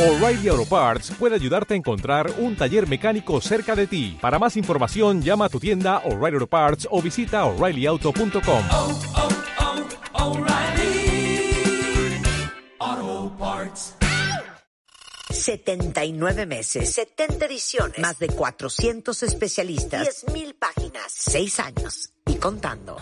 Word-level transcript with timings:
O'Reilly 0.00 0.48
Auto 0.48 0.64
Parts 0.64 1.10
puede 1.18 1.34
ayudarte 1.34 1.74
a 1.74 1.76
encontrar 1.76 2.32
un 2.38 2.56
taller 2.56 2.88
mecánico 2.88 3.38
cerca 3.42 3.76
de 3.76 3.86
ti. 3.86 4.16
Para 4.18 4.38
más 4.38 4.56
información, 4.56 5.20
llama 5.20 5.44
a 5.44 5.48
tu 5.50 5.60
tienda 5.60 5.98
O'Reilly 6.06 6.36
Auto 6.36 6.46
Parts 6.46 6.88
o 6.90 7.02
visita 7.02 7.44
oreillyauto.com. 7.44 8.64
oh, 8.70 8.98
oh, 10.14 10.38
O'Reilly 10.38 11.52
Auto 12.78 13.36
Parts. 13.36 13.94
79 15.28 16.46
meses, 16.46 16.94
70 16.94 17.44
ediciones, 17.44 17.98
más 17.98 18.18
de 18.18 18.28
400 18.28 19.22
especialistas, 19.22 20.24
10.000 20.26 20.54
páginas, 20.58 21.12
6 21.12 21.60
años 21.60 22.10
y 22.30 22.36
contando. 22.36 22.96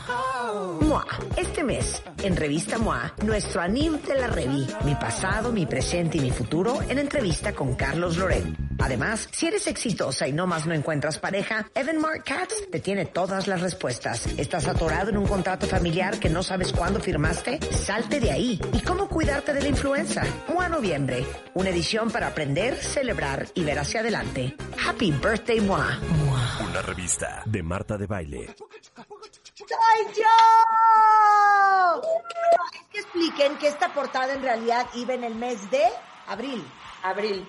MOA. 0.81 1.07
Este 1.37 1.63
mes, 1.63 2.03
en 2.23 2.37
Revista 2.37 2.79
MOA, 2.79 3.15
nuestro 3.25 3.61
anim 3.61 4.01
de 4.01 4.15
la 4.15 4.27
Revi, 4.27 4.67
mi 4.85 4.95
pasado, 4.95 5.53
mi 5.53 5.67
presente 5.67 6.19
y 6.19 6.21
mi 6.21 6.31
futuro, 6.31 6.81
en 6.89 6.99
entrevista 6.99 7.53
con 7.53 7.75
Carlos 7.75 8.17
Loret. 8.17 8.45
Además, 8.79 9.29
si 9.33 9.47
eres 9.47 9.67
exitosa 9.67 10.27
y 10.29 10.33
no 10.33 10.47
más 10.47 10.67
no 10.67 10.73
encuentras 10.73 11.19
pareja, 11.19 11.69
Evan 11.75 11.99
Mark 11.99 12.23
Katz 12.25 12.71
te 12.71 12.81
tiene 12.81 13.07
todas 13.07 13.47
las 13.49 13.61
respuestas. 13.61 14.27
¿Estás 14.39 14.67
atorado 14.69 15.11
en 15.11 15.19
un 15.19 15.27
contrato 15.27 15.67
familiar 15.67 16.19
que 16.19 16.31
no 16.31 16.43
sabes 16.43 16.73
cuándo 16.73 17.01
firmaste? 17.01 17.59
Salte 17.73 18.21
de 18.21 18.31
ahí. 18.31 18.61
¿Y 18.73 18.81
cómo 18.81 19.09
cuidarte 19.09 19.53
de 19.53 19.63
la 19.63 19.69
influenza? 19.69 20.23
MOA 20.49 20.69
Noviembre, 20.69 21.27
una 21.55 21.71
edición 21.71 22.11
para 22.11 22.29
aprender, 22.29 22.77
celebrar 22.77 23.47
y 23.55 23.65
ver 23.65 23.79
hacia 23.79 24.01
adelante. 24.01 24.57
Happy 24.87 25.11
Birthday 25.11 25.61
MOA. 25.61 25.99
Una 26.71 26.83
revista 26.83 27.43
de 27.47 27.63
Marta 27.63 27.99
de 27.99 28.07
Baile. 28.07 28.55
¡Soy 29.55 30.15
yo! 30.17 32.03
Es 32.75 32.89
que 32.91 32.99
expliquen 32.99 33.57
que 33.59 33.69
esta 33.69 33.93
portada 33.93 34.35
en 34.35 34.43
realidad 34.43 34.87
iba 34.95 35.15
en 35.15 35.25
el 35.25 35.35
mes 35.35 35.71
de 35.71 35.83
abril. 36.27 36.65
Abril. 37.03 37.47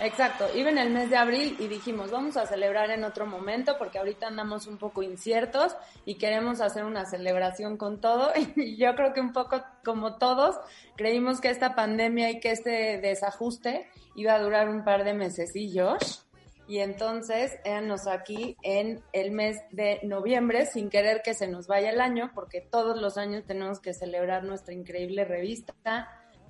Exacto, 0.00 0.46
iba 0.54 0.70
en 0.70 0.78
el 0.78 0.90
mes 0.90 1.10
de 1.10 1.16
abril 1.16 1.56
y 1.58 1.66
dijimos, 1.66 2.12
vamos 2.12 2.36
a 2.36 2.46
celebrar 2.46 2.90
en 2.90 3.02
otro 3.02 3.26
momento 3.26 3.76
porque 3.78 3.98
ahorita 3.98 4.28
andamos 4.28 4.68
un 4.68 4.78
poco 4.78 5.02
inciertos 5.02 5.76
y 6.04 6.14
queremos 6.14 6.60
hacer 6.60 6.84
una 6.84 7.04
celebración 7.04 7.76
con 7.76 8.00
todo. 8.00 8.30
Y 8.56 8.76
yo 8.76 8.94
creo 8.94 9.12
que 9.12 9.20
un 9.20 9.32
poco 9.32 9.62
como 9.84 10.16
todos, 10.16 10.56
creímos 10.96 11.40
que 11.40 11.50
esta 11.50 11.74
pandemia 11.74 12.30
y 12.30 12.38
que 12.38 12.52
este 12.52 12.98
desajuste 12.98 13.88
iba 14.14 14.34
a 14.34 14.40
durar 14.40 14.68
un 14.68 14.84
par 14.84 15.02
de 15.02 15.14
mesecillos. 15.14 16.27
Y 16.68 16.80
entonces, 16.80 17.58
éanos 17.64 18.06
aquí 18.06 18.58
en 18.62 19.02
el 19.14 19.30
mes 19.30 19.56
de 19.70 20.00
noviembre, 20.02 20.66
sin 20.66 20.90
querer 20.90 21.22
que 21.22 21.32
se 21.32 21.48
nos 21.48 21.66
vaya 21.66 21.88
el 21.88 21.98
año, 21.98 22.30
porque 22.34 22.60
todos 22.60 23.00
los 23.00 23.16
años 23.16 23.46
tenemos 23.46 23.80
que 23.80 23.94
celebrar 23.94 24.44
nuestra 24.44 24.74
increíble 24.74 25.24
revista, 25.24 25.74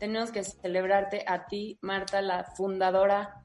tenemos 0.00 0.32
que 0.32 0.42
celebrarte 0.42 1.24
a 1.24 1.46
ti, 1.46 1.78
Marta, 1.82 2.20
la 2.20 2.42
fundadora, 2.42 3.44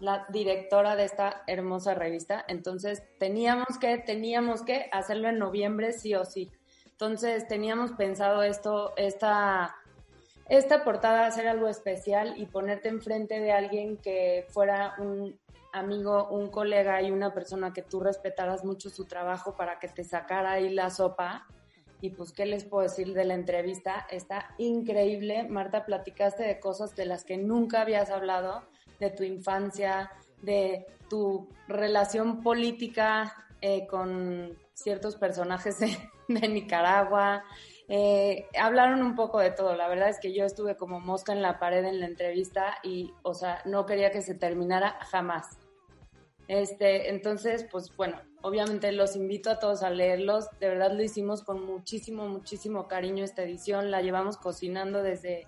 la 0.00 0.26
directora 0.28 0.96
de 0.96 1.04
esta 1.04 1.44
hermosa 1.46 1.94
revista. 1.94 2.44
Entonces, 2.48 3.04
teníamos 3.20 3.78
que, 3.80 3.98
teníamos 3.98 4.62
que 4.62 4.88
hacerlo 4.90 5.28
en 5.28 5.38
noviembre 5.38 5.92
sí 5.92 6.16
o 6.16 6.24
sí. 6.24 6.50
Entonces, 6.90 7.46
teníamos 7.46 7.92
pensado 7.92 8.42
esto, 8.42 8.92
esta, 8.96 9.76
esta 10.48 10.82
portada, 10.82 11.26
hacer 11.26 11.46
algo 11.46 11.68
especial 11.68 12.34
y 12.36 12.46
ponerte 12.46 12.88
enfrente 12.88 13.38
de 13.38 13.52
alguien 13.52 13.98
que 13.98 14.46
fuera 14.50 14.96
un 14.98 15.38
amigo, 15.78 16.28
un 16.28 16.48
colega 16.50 17.00
y 17.02 17.10
una 17.10 17.32
persona 17.32 17.72
que 17.72 17.82
tú 17.82 18.00
respetaras 18.00 18.64
mucho 18.64 18.90
su 18.90 19.04
trabajo 19.04 19.56
para 19.56 19.78
que 19.78 19.88
te 19.88 20.04
sacara 20.04 20.52
ahí 20.52 20.70
la 20.70 20.90
sopa. 20.90 21.46
Y 22.00 22.10
pues, 22.10 22.32
¿qué 22.32 22.46
les 22.46 22.64
puedo 22.64 22.84
decir 22.84 23.12
de 23.12 23.24
la 23.24 23.34
entrevista? 23.34 24.06
Está 24.10 24.54
increíble. 24.58 25.48
Marta, 25.48 25.84
platicaste 25.84 26.44
de 26.44 26.60
cosas 26.60 26.94
de 26.94 27.06
las 27.06 27.24
que 27.24 27.36
nunca 27.36 27.80
habías 27.80 28.10
hablado, 28.10 28.62
de 29.00 29.10
tu 29.10 29.24
infancia, 29.24 30.10
de 30.42 30.86
tu 31.08 31.48
relación 31.66 32.42
política 32.42 33.34
eh, 33.60 33.86
con 33.88 34.56
ciertos 34.72 35.16
personajes 35.16 35.78
de, 35.80 36.48
Nicaragua. 36.48 37.42
Eh, 37.88 38.46
hablaron 38.60 39.02
un 39.02 39.16
poco 39.16 39.40
de 39.40 39.50
todo. 39.50 39.74
La 39.74 39.88
verdad 39.88 40.08
es 40.08 40.20
que 40.20 40.32
yo 40.32 40.44
estuve 40.44 40.76
como 40.76 41.00
mosca 41.00 41.32
en 41.32 41.42
la 41.42 41.58
pared 41.58 41.84
en 41.84 42.00
la 42.00 42.06
entrevista 42.06 42.76
y, 42.82 43.12
o 43.22 43.34
sea, 43.34 43.62
no 43.64 43.86
quería 43.86 44.10
que 44.10 44.22
se 44.22 44.34
terminara 44.34 44.98
jamás. 45.10 45.58
Este, 46.48 47.10
entonces, 47.10 47.66
pues 47.70 47.94
bueno, 47.94 48.20
obviamente 48.42 48.90
los 48.92 49.14
invito 49.16 49.50
a 49.50 49.58
todos 49.58 49.82
a 49.82 49.90
leerlos. 49.90 50.46
De 50.58 50.68
verdad 50.68 50.92
lo 50.92 51.02
hicimos 51.02 51.44
con 51.44 51.64
muchísimo, 51.64 52.26
muchísimo 52.26 52.88
cariño 52.88 53.22
esta 53.22 53.42
edición. 53.42 53.90
La 53.90 54.00
llevamos 54.00 54.38
cocinando 54.38 55.02
desde, 55.02 55.46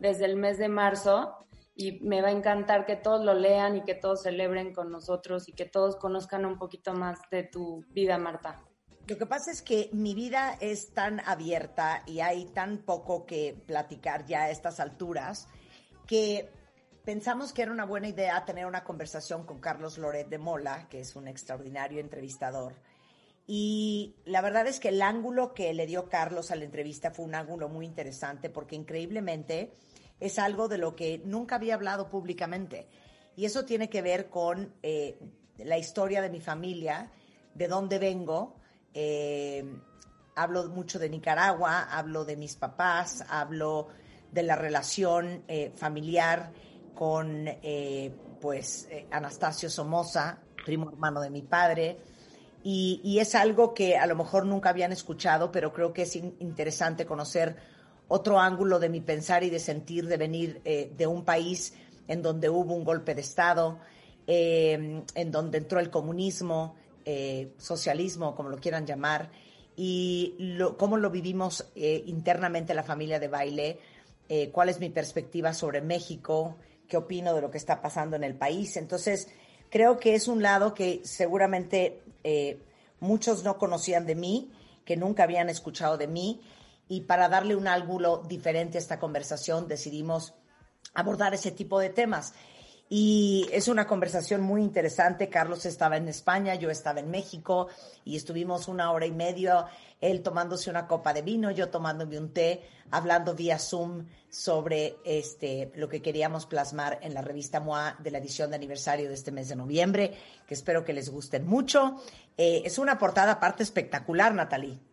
desde 0.00 0.24
el 0.24 0.36
mes 0.36 0.58
de 0.58 0.68
marzo 0.68 1.34
y 1.74 2.00
me 2.00 2.22
va 2.22 2.28
a 2.28 2.32
encantar 2.32 2.86
que 2.86 2.96
todos 2.96 3.24
lo 3.24 3.34
lean 3.34 3.76
y 3.76 3.84
que 3.84 3.94
todos 3.94 4.22
celebren 4.22 4.72
con 4.72 4.90
nosotros 4.90 5.48
y 5.48 5.52
que 5.52 5.66
todos 5.66 5.96
conozcan 5.96 6.44
un 6.44 6.58
poquito 6.58 6.94
más 6.94 7.20
de 7.30 7.44
tu 7.44 7.84
vida, 7.90 8.18
Marta. 8.18 8.64
Lo 9.06 9.16
que 9.16 9.26
pasa 9.26 9.50
es 9.50 9.62
que 9.62 9.88
mi 9.92 10.14
vida 10.14 10.56
es 10.60 10.92
tan 10.92 11.20
abierta 11.20 12.02
y 12.04 12.20
hay 12.20 12.46
tan 12.46 12.78
poco 12.78 13.26
que 13.26 13.54
platicar 13.66 14.26
ya 14.26 14.42
a 14.42 14.50
estas 14.50 14.80
alturas 14.80 15.46
que 16.06 16.50
pensamos 17.08 17.54
que 17.54 17.62
era 17.62 17.72
una 17.72 17.86
buena 17.86 18.08
idea 18.08 18.44
tener 18.44 18.66
una 18.66 18.84
conversación 18.84 19.46
con 19.46 19.60
Carlos 19.60 19.96
Loret 19.96 20.28
de 20.28 20.36
Mola, 20.36 20.88
que 20.90 21.00
es 21.00 21.16
un 21.16 21.26
extraordinario 21.26 22.00
entrevistador. 22.00 22.74
Y 23.46 24.16
la 24.26 24.42
verdad 24.42 24.66
es 24.66 24.78
que 24.78 24.90
el 24.90 25.00
ángulo 25.00 25.54
que 25.54 25.72
le 25.72 25.86
dio 25.86 26.10
Carlos 26.10 26.50
a 26.50 26.56
la 26.56 26.66
entrevista 26.66 27.10
fue 27.10 27.24
un 27.24 27.34
ángulo 27.34 27.70
muy 27.70 27.86
interesante 27.86 28.50
porque 28.50 28.76
increíblemente 28.76 29.72
es 30.20 30.38
algo 30.38 30.68
de 30.68 30.76
lo 30.76 30.94
que 30.96 31.22
nunca 31.24 31.54
había 31.54 31.76
hablado 31.76 32.10
públicamente. 32.10 32.86
Y 33.36 33.46
eso 33.46 33.64
tiene 33.64 33.88
que 33.88 34.02
ver 34.02 34.28
con 34.28 34.74
eh, 34.82 35.18
la 35.56 35.78
historia 35.78 36.20
de 36.20 36.28
mi 36.28 36.42
familia, 36.42 37.10
de 37.54 37.68
dónde 37.68 37.98
vengo. 37.98 38.56
Eh, 38.92 39.64
hablo 40.36 40.68
mucho 40.68 40.98
de 40.98 41.08
Nicaragua, 41.08 41.84
hablo 41.90 42.26
de 42.26 42.36
mis 42.36 42.54
papás, 42.56 43.24
hablo 43.30 43.88
de 44.30 44.42
la 44.42 44.56
relación 44.56 45.42
eh, 45.48 45.72
familiar 45.74 46.52
con 46.98 47.46
eh, 47.46 48.10
pues 48.40 48.88
eh, 48.90 49.06
Anastasio 49.12 49.70
Somoza, 49.70 50.40
primo 50.64 50.90
hermano 50.90 51.20
de 51.20 51.30
mi 51.30 51.42
padre, 51.42 51.96
y, 52.64 53.18
es 53.20 53.36
algo 53.36 53.72
que 53.72 53.96
a 53.96 54.04
lo 54.06 54.16
mejor 54.16 54.44
nunca 54.44 54.70
habían 54.70 54.90
escuchado, 54.90 55.52
pero 55.52 55.72
creo 55.72 55.92
que 55.92 56.02
es 56.02 56.16
in 56.16 56.34
interesante 56.40 57.06
conocer 57.06 57.54
otro 58.08 58.40
ángulo 58.40 58.80
de 58.80 58.88
mi 58.88 59.00
pensar 59.00 59.44
y 59.44 59.48
de 59.48 59.60
sentir 59.60 60.08
de 60.08 60.16
venir 60.16 60.60
eh, 60.64 60.92
de 60.96 61.06
un 61.06 61.24
país 61.24 61.72
en 62.08 62.20
donde 62.20 62.50
hubo 62.50 62.74
un 62.74 62.84
golpe 62.84 63.14
de 63.14 63.20
Estado, 63.20 63.78
eh, 64.26 65.04
en 65.14 65.30
donde 65.30 65.58
entró 65.58 65.78
el 65.78 65.90
comunismo, 65.90 66.74
socialismo, 67.58 68.34
como 68.34 68.48
lo 68.48 68.58
quieran 68.58 68.86
llamar, 68.86 69.30
y 69.76 70.36
cómo 70.76 70.96
lo 70.96 71.10
vivimos 71.10 71.64
internamente 71.74 72.74
la 72.74 72.82
familia 72.82 73.18
de 73.18 73.28
baile, 73.28 73.78
cuál 74.52 74.68
es 74.68 74.78
mi 74.78 74.90
perspectiva 74.90 75.54
sobre 75.54 75.80
México, 75.80 76.56
qué 76.88 76.96
opino 76.96 77.34
de 77.34 77.40
lo 77.40 77.50
que 77.50 77.58
está 77.58 77.80
pasando 77.80 78.16
en 78.16 78.24
el 78.24 78.34
país. 78.34 78.76
Entonces, 78.76 79.28
creo 79.70 79.98
que 79.98 80.14
es 80.14 80.28
un 80.28 80.42
lado 80.42 80.74
que 80.74 81.00
seguramente 81.04 82.02
eh, 82.24 82.58
muchos 83.00 83.44
no 83.44 83.58
conocían 83.58 84.06
de 84.06 84.14
mí, 84.14 84.50
que 84.84 84.96
nunca 84.96 85.24
habían 85.24 85.50
escuchado 85.50 85.98
de 85.98 86.06
mí, 86.06 86.40
y 86.88 87.02
para 87.02 87.28
darle 87.28 87.54
un 87.54 87.68
ángulo 87.68 88.22
diferente 88.26 88.78
a 88.78 88.80
esta 88.80 88.98
conversación 88.98 89.68
decidimos 89.68 90.34
abordar 90.94 91.34
ese 91.34 91.50
tipo 91.50 91.78
de 91.78 91.90
temas. 91.90 92.32
Y 92.90 93.46
es 93.52 93.68
una 93.68 93.86
conversación 93.86 94.40
muy 94.40 94.62
interesante. 94.62 95.28
Carlos 95.28 95.66
estaba 95.66 95.98
en 95.98 96.08
España, 96.08 96.54
yo 96.54 96.70
estaba 96.70 97.00
en 97.00 97.10
México 97.10 97.68
y 98.04 98.16
estuvimos 98.16 98.66
una 98.66 98.90
hora 98.92 99.04
y 99.04 99.12
media, 99.12 99.66
él 100.00 100.22
tomándose 100.22 100.70
una 100.70 100.86
copa 100.86 101.12
de 101.12 101.22
vino, 101.22 101.50
yo 101.50 101.68
tomándome 101.68 102.18
un 102.18 102.32
té, 102.32 102.62
hablando 102.90 103.34
vía 103.34 103.58
Zoom 103.58 104.06
sobre 104.30 104.96
este, 105.04 105.70
lo 105.74 105.88
que 105.88 106.00
queríamos 106.00 106.46
plasmar 106.46 106.98
en 107.02 107.12
la 107.12 107.20
revista 107.20 107.60
MOA 107.60 107.96
de 107.98 108.10
la 108.10 108.18
edición 108.18 108.50
de 108.50 108.56
aniversario 108.56 109.08
de 109.08 109.14
este 109.14 109.32
mes 109.32 109.48
de 109.48 109.56
noviembre, 109.56 110.14
que 110.46 110.54
espero 110.54 110.84
que 110.84 110.94
les 110.94 111.10
gusten 111.10 111.46
mucho. 111.46 111.96
Eh, 112.38 112.62
es 112.64 112.78
una 112.78 112.98
portada 112.98 113.32
aparte 113.32 113.62
espectacular, 113.62 114.34
Natalie. 114.34 114.87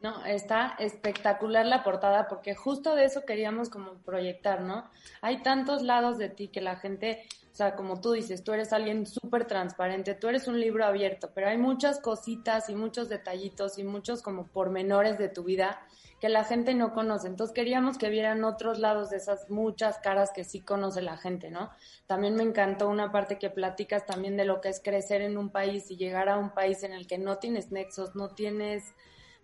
No, 0.00 0.24
está 0.24 0.76
espectacular 0.78 1.66
la 1.66 1.82
portada 1.82 2.28
porque 2.28 2.54
justo 2.54 2.94
de 2.94 3.04
eso 3.04 3.24
queríamos 3.24 3.68
como 3.68 3.94
proyectar, 3.94 4.60
¿no? 4.60 4.88
Hay 5.22 5.42
tantos 5.42 5.82
lados 5.82 6.18
de 6.18 6.28
ti 6.28 6.48
que 6.48 6.60
la 6.60 6.76
gente, 6.76 7.26
o 7.52 7.54
sea, 7.56 7.74
como 7.74 8.00
tú 8.00 8.12
dices, 8.12 8.44
tú 8.44 8.52
eres 8.52 8.72
alguien 8.72 9.06
súper 9.06 9.46
transparente, 9.46 10.14
tú 10.14 10.28
eres 10.28 10.46
un 10.46 10.60
libro 10.60 10.84
abierto, 10.84 11.32
pero 11.34 11.48
hay 11.48 11.58
muchas 11.58 11.98
cositas 11.98 12.68
y 12.70 12.76
muchos 12.76 13.08
detallitos 13.08 13.76
y 13.78 13.82
muchos 13.82 14.22
como 14.22 14.46
pormenores 14.46 15.18
de 15.18 15.28
tu 15.28 15.42
vida 15.42 15.80
que 16.20 16.28
la 16.28 16.44
gente 16.44 16.74
no 16.74 16.92
conoce. 16.92 17.26
Entonces 17.26 17.52
queríamos 17.52 17.98
que 17.98 18.08
vieran 18.08 18.44
otros 18.44 18.78
lados 18.78 19.10
de 19.10 19.16
esas 19.16 19.50
muchas 19.50 19.98
caras 19.98 20.30
que 20.32 20.44
sí 20.44 20.60
conoce 20.60 21.02
la 21.02 21.16
gente, 21.16 21.50
¿no? 21.50 21.70
También 22.06 22.36
me 22.36 22.44
encantó 22.44 22.88
una 22.88 23.10
parte 23.10 23.38
que 23.38 23.50
platicas 23.50 24.06
también 24.06 24.36
de 24.36 24.44
lo 24.44 24.60
que 24.60 24.68
es 24.68 24.80
crecer 24.80 25.22
en 25.22 25.38
un 25.38 25.50
país 25.50 25.90
y 25.90 25.96
llegar 25.96 26.28
a 26.28 26.38
un 26.38 26.50
país 26.50 26.84
en 26.84 26.92
el 26.92 27.08
que 27.08 27.18
no 27.18 27.38
tienes 27.38 27.72
nexos, 27.72 28.14
no 28.14 28.28
tienes 28.30 28.94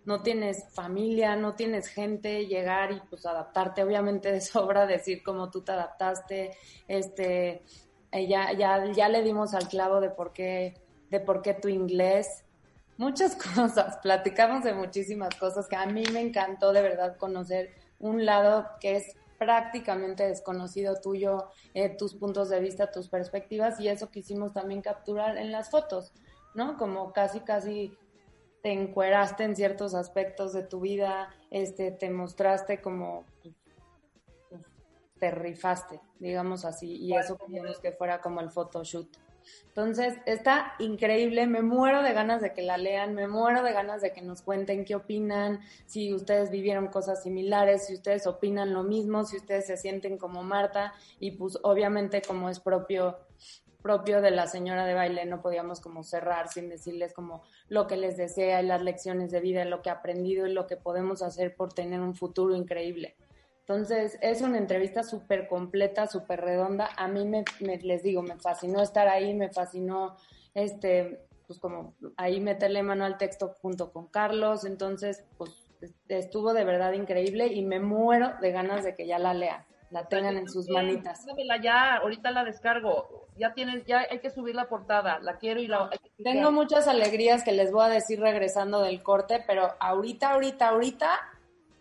no 0.05 0.21
tienes 0.21 0.69
familia, 0.69 1.35
no 1.35 1.55
tienes 1.55 1.87
gente, 1.87 2.45
llegar 2.45 2.91
y 2.91 3.01
pues 3.09 3.25
adaptarte, 3.25 3.83
obviamente 3.83 4.31
de 4.31 4.41
sobra 4.41 4.85
decir 4.85 5.23
cómo 5.23 5.49
tú 5.49 5.61
te 5.61 5.71
adaptaste, 5.71 6.51
este, 6.87 7.63
eh, 8.11 8.27
ya, 8.27 8.53
ya, 8.53 8.91
ya 8.91 9.09
le 9.09 9.23
dimos 9.23 9.53
al 9.53 9.67
clavo 9.67 9.99
de 9.99 10.09
por 10.09 10.31
qué, 10.31 10.75
de 11.09 11.19
por 11.19 11.41
qué 11.41 11.53
tu 11.53 11.67
inglés, 11.67 12.45
muchas 12.97 13.35
cosas, 13.55 13.97
platicamos 13.97 14.63
de 14.63 14.73
muchísimas 14.73 15.35
cosas 15.35 15.67
que 15.67 15.75
a 15.75 15.85
mí 15.85 16.03
me 16.13 16.21
encantó 16.21 16.71
de 16.71 16.81
verdad 16.81 17.17
conocer 17.17 17.73
un 17.99 18.25
lado 18.25 18.67
que 18.79 18.97
es 18.97 19.15
prácticamente 19.37 20.27
desconocido 20.27 21.01
tuyo, 21.01 21.49
eh, 21.73 21.89
tus 21.89 22.13
puntos 22.13 22.49
de 22.49 22.59
vista, 22.59 22.91
tus 22.91 23.09
perspectivas 23.09 23.79
y 23.79 23.89
eso 23.89 24.09
quisimos 24.09 24.53
también 24.53 24.81
capturar 24.81 25.37
en 25.37 25.51
las 25.51 25.69
fotos, 25.69 26.13
¿no? 26.53 26.77
Como 26.77 27.11
casi, 27.11 27.41
casi 27.41 27.97
te 28.65 28.71
encueraste 28.71 29.43
en 29.43 29.55
ciertos 29.55 29.93
aspectos 29.93 30.51
de 30.51 30.63
tu 30.63 30.79
vida, 30.79 31.29
este, 31.51 31.91
te 31.91 32.09
mostraste 32.09 32.81
como 32.81 33.23
pues, 34.49 34.63
te 35.19 35.29
rifaste, 35.29 36.01
digamos 36.17 36.65
así, 36.65 36.95
y 36.95 37.15
eso 37.15 37.37
queríamos 37.37 37.77
que 37.77 37.91
fuera 37.91 38.21
como 38.21 38.41
el 38.41 38.49
photoshoot. 38.49 39.07
Entonces, 39.67 40.15
está 40.25 40.73
increíble, 40.79 41.45
me 41.45 41.61
muero 41.61 42.01
de 42.01 42.13
ganas 42.13 42.41
de 42.41 42.53
que 42.53 42.63
la 42.63 42.79
lean, 42.79 43.13
me 43.13 43.27
muero 43.27 43.61
de 43.61 43.71
ganas 43.71 44.01
de 44.01 44.13
que 44.13 44.23
nos 44.23 44.41
cuenten 44.41 44.83
qué 44.83 44.95
opinan, 44.95 45.59
si 45.85 46.11
ustedes 46.11 46.49
vivieron 46.49 46.87
cosas 46.87 47.21
similares, 47.21 47.85
si 47.85 47.93
ustedes 47.93 48.25
opinan 48.25 48.73
lo 48.73 48.81
mismo, 48.81 49.25
si 49.25 49.37
ustedes 49.37 49.67
se 49.67 49.77
sienten 49.77 50.17
como 50.17 50.41
Marta, 50.41 50.91
y 51.19 51.29
pues 51.33 51.59
obviamente 51.61 52.23
como 52.23 52.49
es 52.49 52.59
propio 52.59 53.19
propio 53.85 54.19
de 54.19 54.31
la 54.31 54.47
señora 54.47 54.83
de 54.83 54.95
baile, 54.95 55.27
no 55.27 55.43
podíamos 55.43 55.79
como 55.79 56.01
cerrar 56.01 56.47
sin 56.47 56.69
decirles 56.69 57.13
como 57.13 57.43
lo 57.69 57.85
que 57.85 57.97
les 57.97 58.17
desea 58.17 58.59
y 58.59 58.65
las 58.65 58.81
lecciones 58.81 59.29
de 59.29 59.41
vida, 59.41 59.63
lo 59.63 59.83
que 59.83 59.91
ha 59.91 59.99
aprendido 59.99 60.47
y 60.47 60.53
lo 60.53 60.65
que 60.65 60.75
podemos 60.75 61.21
hacer 61.21 61.55
por 61.55 61.71
tener 61.71 62.01
un 62.01 62.15
futuro 62.15 62.55
increíble. 62.55 63.15
Entonces, 63.59 64.17
es 64.23 64.41
una 64.41 64.57
entrevista 64.57 65.03
súper 65.03 65.47
completa, 65.47 66.07
súper 66.07 66.41
redonda. 66.41 66.89
A 66.97 67.07
mí 67.07 67.27
me, 67.27 67.43
les 67.59 68.01
digo, 68.01 68.23
me 68.23 68.37
fascinó 68.37 68.81
estar 68.81 69.07
ahí, 69.07 69.35
me 69.35 69.51
fascinó, 69.51 70.15
este, 70.55 71.19
pues 71.45 71.59
como 71.59 71.93
ahí 72.17 72.39
meterle 72.39 72.81
mano 72.81 73.05
al 73.05 73.19
texto 73.19 73.53
junto 73.61 73.93
con 73.93 74.07
Carlos. 74.07 74.65
Entonces, 74.65 75.23
pues 75.37 75.51
estuvo 76.07 76.55
de 76.55 76.63
verdad 76.63 76.93
increíble 76.93 77.53
y 77.53 77.63
me 77.63 77.79
muero 77.79 78.33
de 78.41 78.51
ganas 78.51 78.83
de 78.83 78.95
que 78.95 79.05
ya 79.05 79.19
la 79.19 79.35
lean 79.35 79.63
la 79.91 80.07
tengan 80.07 80.37
en 80.37 80.49
sus 80.49 80.67
manitas. 80.69 81.25
ya, 81.61 81.97
ahorita 81.97 82.31
la 82.31 82.43
descargo. 82.43 83.27
Ya 83.37 83.53
tienes, 83.53 83.85
ya 83.85 84.05
hay 84.09 84.19
que 84.19 84.29
subir 84.29 84.55
la 84.55 84.67
portada. 84.67 85.19
La 85.19 85.37
quiero 85.37 85.59
y 85.59 85.67
la. 85.67 85.89
Tengo 86.23 86.51
muchas 86.51 86.87
alegrías 86.87 87.43
que 87.43 87.51
les 87.51 87.71
voy 87.71 87.85
a 87.85 87.89
decir 87.89 88.19
regresando 88.19 88.81
del 88.81 89.03
corte, 89.03 89.43
pero 89.45 89.75
ahorita, 89.79 90.31
ahorita, 90.31 90.69
ahorita 90.69 91.19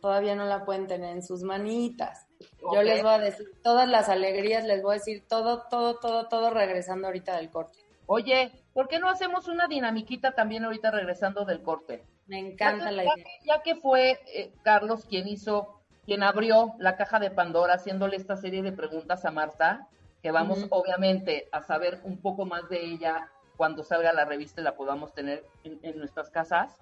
todavía 0.01 0.35
no 0.35 0.45
la 0.45 0.65
pueden 0.65 0.87
tener 0.87 1.11
en 1.11 1.23
sus 1.23 1.43
manitas. 1.43 2.27
Yo 2.73 2.83
les 2.83 3.03
voy 3.03 3.13
a 3.13 3.19
decir 3.19 3.47
todas 3.63 3.89
las 3.89 4.09
alegrías, 4.09 4.65
les 4.65 4.83
voy 4.83 4.97
a 4.97 4.99
decir 4.99 5.25
todo, 5.27 5.63
todo, 5.71 5.97
todo, 5.97 6.29
todo 6.29 6.51
regresando 6.51 7.07
ahorita 7.07 7.37
del 7.37 7.51
corte. 7.51 7.79
Oye, 8.07 8.53
¿por 8.75 8.89
qué 8.89 8.99
no 8.99 9.09
hacemos 9.09 9.49
una 9.49 9.67
dinamiquita 9.67 10.33
también 10.33 10.65
ahorita 10.65 10.91
regresando 10.91 11.45
del 11.45 11.63
corte? 11.63 12.05
Me 12.27 12.39
encanta 12.39 12.91
la 12.91 13.05
idea. 13.05 13.25
Ya 13.45 13.63
que 13.63 13.77
fue 13.77 14.21
eh, 14.27 14.53
Carlos 14.63 15.07
quien 15.07 15.29
hizo 15.29 15.74
quien 16.05 16.23
abrió 16.23 16.75
la 16.79 16.97
caja 16.97 17.19
de 17.19 17.31
Pandora 17.31 17.75
haciéndole 17.75 18.17
esta 18.17 18.37
serie 18.37 18.63
de 18.63 18.73
preguntas 18.73 19.25
a 19.25 19.31
Marta, 19.31 19.89
que 20.23 20.31
vamos 20.31 20.67
obviamente 20.71 21.49
a 21.53 21.63
saber 21.63 22.01
un 22.05 22.19
poco 22.19 22.47
más 22.47 22.69
de 22.69 22.85
ella 22.85 23.31
cuando 23.57 23.83
salga 23.83 24.13
la 24.13 24.25
revista 24.25 24.61
y 24.61 24.65
la 24.65 24.75
podamos 24.75 25.13
tener 25.15 25.45
en, 25.65 25.99
nuestras 25.99 26.31
casas. 26.31 26.77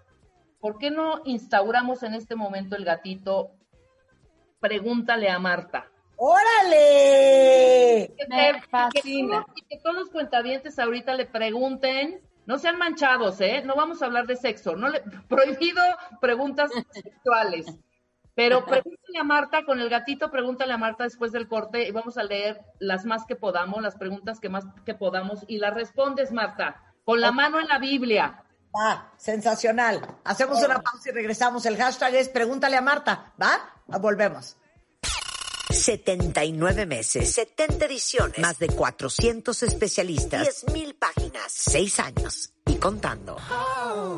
¿Por 0.60 0.78
qué 0.78 0.90
no 0.90 1.22
instauramos 1.24 2.02
en 2.02 2.14
este 2.14 2.36
momento 2.36 2.76
el 2.76 2.84
gatito 2.84 3.50
Pregúntale 4.60 5.28
a 5.28 5.40
Marta? 5.40 5.90
¡Órale! 6.16 8.14
Me 8.28 8.62
fascina. 8.62 9.44
Que, 9.56 9.62
que 9.76 9.82
todos 9.82 9.96
los 9.96 10.08
cuentavientes 10.10 10.78
ahorita 10.78 11.14
le 11.14 11.26
pregunten 11.26 12.22
no 12.46 12.58
sean 12.58 12.76
manchados, 12.78 13.40
¿eh? 13.40 13.62
No 13.64 13.74
vamos 13.76 14.02
a 14.02 14.06
hablar 14.06 14.26
de 14.26 14.36
sexo. 14.36 14.74
No 14.74 14.88
le, 14.88 15.00
prohibido 15.28 15.82
preguntas 16.20 16.70
sexuales. 16.90 17.66
Pero 18.34 18.64
pregúntale 18.64 19.18
a 19.20 19.24
Marta, 19.24 19.64
con 19.64 19.80
el 19.80 19.90
gatito, 19.90 20.30
pregúntale 20.30 20.72
a 20.72 20.78
Marta 20.78 21.04
después 21.04 21.32
del 21.32 21.48
corte 21.48 21.86
y 21.86 21.90
vamos 21.90 22.16
a 22.16 22.22
leer 22.22 22.60
las 22.78 23.04
más 23.04 23.26
que 23.26 23.36
podamos, 23.36 23.82
las 23.82 23.96
preguntas 23.96 24.40
que 24.40 24.48
más 24.48 24.64
que 24.86 24.94
podamos 24.94 25.44
y 25.48 25.58
las 25.58 25.74
respondes, 25.74 26.32
Marta, 26.32 26.94
con 27.04 27.20
la 27.20 27.30
mano 27.30 27.60
en 27.60 27.68
la 27.68 27.78
Biblia. 27.78 28.42
Va, 28.74 29.12
sensacional. 29.18 30.00
Hacemos 30.24 30.62
una 30.62 30.80
pausa 30.80 31.10
y 31.10 31.12
regresamos. 31.12 31.66
El 31.66 31.76
hashtag 31.76 32.14
es 32.14 32.30
pregúntale 32.30 32.78
a 32.78 32.80
Marta. 32.80 33.34
¿Va? 33.40 33.98
Volvemos. 33.98 34.56
79 35.68 36.86
meses, 36.86 37.32
70 37.32 37.86
ediciones, 37.86 38.38
más 38.38 38.58
de 38.58 38.68
400 38.68 39.62
especialistas, 39.62 40.64
10.000 40.66 40.98
páginas, 40.98 41.44
6 41.48 42.00
años 42.00 42.52
contando. 42.82 43.36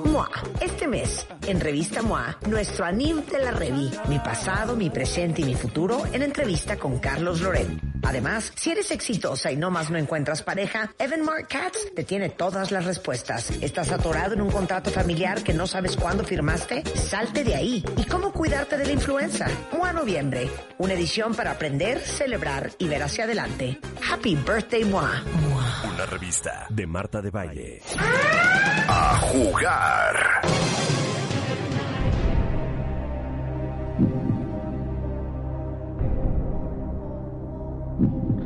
MOA. 0.07 0.31
Este 0.61 0.89
mes, 0.89 1.27
en 1.47 1.61
Revista 1.61 2.01
MOA, 2.01 2.39
nuestro 2.49 2.87
anime 2.87 3.23
de 3.23 3.45
la 3.45 3.51
reví, 3.51 3.91
mi 4.09 4.19
pasado, 4.19 4.75
mi 4.75 4.89
presente 4.89 5.43
y 5.43 5.45
mi 5.45 5.55
futuro, 5.55 6.03
en 6.13 6.23
entrevista 6.23 6.79
con 6.79 6.99
Carlos 6.99 7.43
Loret. 7.43 7.69
Además, 8.03 8.53
si 8.55 8.71
eres 8.71 8.91
exitosa 8.91 9.51
y 9.51 9.57
no 9.57 9.71
más 9.71 9.91
no 9.91 9.99
encuentras 9.99 10.43
pareja, 10.43 10.91
Evan 10.99 11.23
Mark 11.23 11.49
Katz 11.49 11.95
te 11.95 12.05
tiene 12.05 12.31
todas 12.31 12.71
las 12.71 12.85
respuestas. 12.85 13.51
¿Estás 13.61 13.93
atorado 13.93 14.35
en 14.35 14.41
un 14.41 14.51
contrato 14.51 14.91
familiar 14.91 15.43
que 15.43 15.53
no 15.53 15.67
sabes 15.67 15.97
cuándo 15.97 16.25
firmaste? 16.25 16.85
Salte 16.95 17.45
de 17.45 17.55
ahí. 17.57 17.85
¿Y 17.97 18.05
cómo 18.05 18.33
cuidarte 18.33 18.79
de 18.79 18.87
la 18.87 18.93
influenza? 18.93 19.47
MOA 19.73 19.93
Noviembre. 19.93 20.51
Una 20.79 20.95
edición 20.95 21.35
para 21.35 21.53
aprender, 21.53 21.99
celebrar 22.01 22.71
y 22.79 22.89
ver 22.89 23.03
hacia 23.03 23.25
adelante. 23.25 23.81
Happy 24.11 24.37
Birthday 24.37 24.85
MOA. 24.85 25.23
Una 25.93 26.07
revista 26.07 26.67
de 26.71 26.87
Marta 26.87 27.21
de 27.21 27.31
Baile. 27.31 27.83
Jugar. 28.95 30.43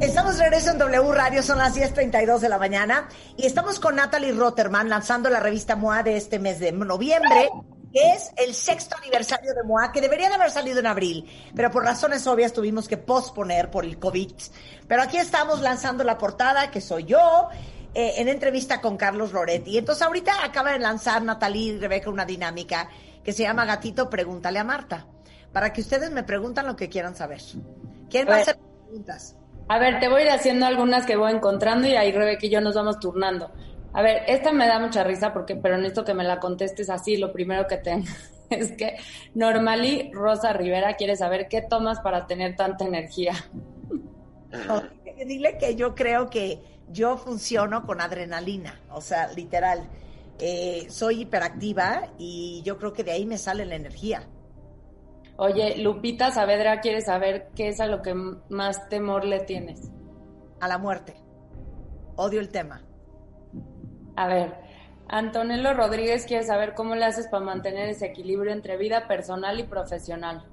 Estamos 0.01 0.39
de 0.39 0.45
regreso 0.45 0.71
en 0.71 0.79
W 0.79 1.13
Radio, 1.13 1.43
son 1.43 1.59
las 1.59 1.77
10.32 1.77 2.39
de 2.39 2.49
la 2.49 2.59
mañana 2.59 3.09
y 3.37 3.45
estamos 3.45 3.79
con 3.79 3.97
Natalie 3.97 4.33
Rotterman 4.33 4.89
lanzando 4.89 5.29
la 5.29 5.41
revista 5.41 5.77
MOA 5.77 6.03
de 6.03 6.17
este 6.17 6.39
mes 6.39 6.61
de 6.61 6.73
noviembre, 6.73 7.51
que 7.93 8.13
es 8.13 8.31
el 8.37 8.55
sexto 8.55 8.97
aniversario 8.97 9.53
de 9.55 9.65
MOA, 9.65 9.93
que 9.93 10.01
debería 10.01 10.29
de 10.29 10.37
haber 10.37 10.51
salido 10.51 10.79
en 10.79 10.87
abril, 10.87 11.29
pero 11.55 11.71
por 11.71 11.85
razones 11.85 12.27
obvias 12.27 12.53
tuvimos 12.53 12.89
que 12.89 12.97
posponer 12.97 13.71
por 13.71 13.85
el 13.85 13.99
COVID. 13.99 14.33
Pero 14.87 15.03
aquí 15.03 15.19
estamos 15.19 15.61
lanzando 15.61 16.05
la 16.05 16.17
portada, 16.17 16.71
que 16.71 16.81
soy 16.81 17.05
yo, 17.05 17.49
eh, 17.95 18.15
en 18.17 18.29
entrevista 18.29 18.81
con 18.81 18.97
Carlos 18.97 19.33
Loretti. 19.33 19.79
Entonces 19.79 20.07
ahorita 20.07 20.45
acaba 20.45 20.73
de 20.73 20.79
lanzar 20.79 21.23
Natalie 21.23 21.73
y 21.73 21.79
Rebeca 21.79 22.11
una 22.11 22.25
dinámica 22.25 22.89
que 23.25 23.33
se 23.33 23.43
llama 23.43 23.65
Gatito 23.65 24.09
Pregúntale 24.09 24.59
a 24.59 24.65
Marta, 24.65 25.07
para 25.53 25.73
que 25.73 25.81
ustedes 25.81 26.11
me 26.11 26.23
preguntan 26.23 26.67
lo 26.67 26.77
que 26.77 26.89
quieran 26.89 27.15
saber. 27.15 27.41
¿Quién 28.09 28.29
va 28.29 28.37
a 28.37 28.41
hacer 28.41 28.59
preguntas? 28.85 29.37
A 29.69 29.79
ver, 29.79 30.01
te 30.01 30.09
voy 30.09 30.23
a 30.23 30.25
ir 30.25 30.31
haciendo 30.31 30.65
algunas 30.65 31.05
que 31.05 31.17
voy 31.17 31.33
encontrando 31.33 31.87
y 31.87 31.95
ahí 31.95 32.11
Rebeca 32.13 32.47
y 32.47 32.51
yo 32.51 32.61
nos 32.61 32.75
vamos 32.75 32.99
turnando. 32.99 33.53
A 33.93 34.03
ver, 34.03 34.23
esta 34.27 34.53
me 34.53 34.67
da 34.67 34.79
mucha 34.79 35.05
risa 35.05 35.33
porque, 35.33 35.57
pero 35.57 35.77
necesito 35.77 36.05
que 36.05 36.15
me 36.15 36.25
la 36.25 36.39
contestes 36.41 36.89
así, 36.91 37.17
lo 37.17 37.33
primero 37.33 37.67
que 37.67 37.79
tengo 37.79 38.07
es 38.51 38.73
que 38.73 38.97
Normally 39.35 40.11
Rosa 40.13 40.53
Rivera 40.53 40.95
quiere 40.95 41.17
saber 41.17 41.49
qué 41.49 41.63
tomas 41.63 42.01
para 42.01 42.27
tener 42.27 42.57
tanta 42.57 42.85
energía. 42.85 43.33
dile 45.27 45.59
que 45.59 45.75
yo 45.75 45.95
creo 45.95 46.31
que 46.31 46.78
yo 46.93 47.17
funciono 47.17 47.87
con 47.87 48.01
adrenalina, 48.01 48.81
o 48.91 49.01
sea, 49.01 49.33
literal. 49.33 49.89
Eh, 50.41 50.87
soy 50.89 51.23
hiperactiva 51.23 52.13
y 52.17 52.63
yo 52.65 52.79
creo 52.79 52.93
que 52.93 53.05
de 53.05 53.13
ahí 53.13 53.27
me 53.27 53.39
sale 53.39 53.65
la 53.65 53.75
energía. 53.75 54.29
Oye, 55.37 55.77
Lupita 55.79 56.31
Saavedra 56.31 56.81
quiere 56.81 57.01
saber 57.01 57.51
qué 57.55 57.69
es 57.69 57.81
a 57.81 57.87
lo 57.87 58.03
que 58.03 58.15
más 58.15 58.89
temor 58.89 59.25
le 59.25 59.41
tienes. 59.41 59.91
A 60.61 60.69
la 60.69 60.79
muerte. 60.79 61.15
Odio 62.17 62.41
el 62.41 62.49
tema. 62.49 62.83
A 64.17 64.27
ver, 64.27 64.55
Antonello 65.09 65.75
Rodríguez 65.75 66.27
quiere 66.27 66.45
saber 66.45 66.75
cómo 66.75 66.97
le 66.97 67.05
haces 67.05 67.29
para 67.29 67.45
mantener 67.45 67.89
ese 67.89 68.07
equilibrio 68.07 68.53
entre 68.53 68.77
vida 68.77 69.07
personal 69.07 69.61
y 69.61 69.63
profesional. 69.63 70.45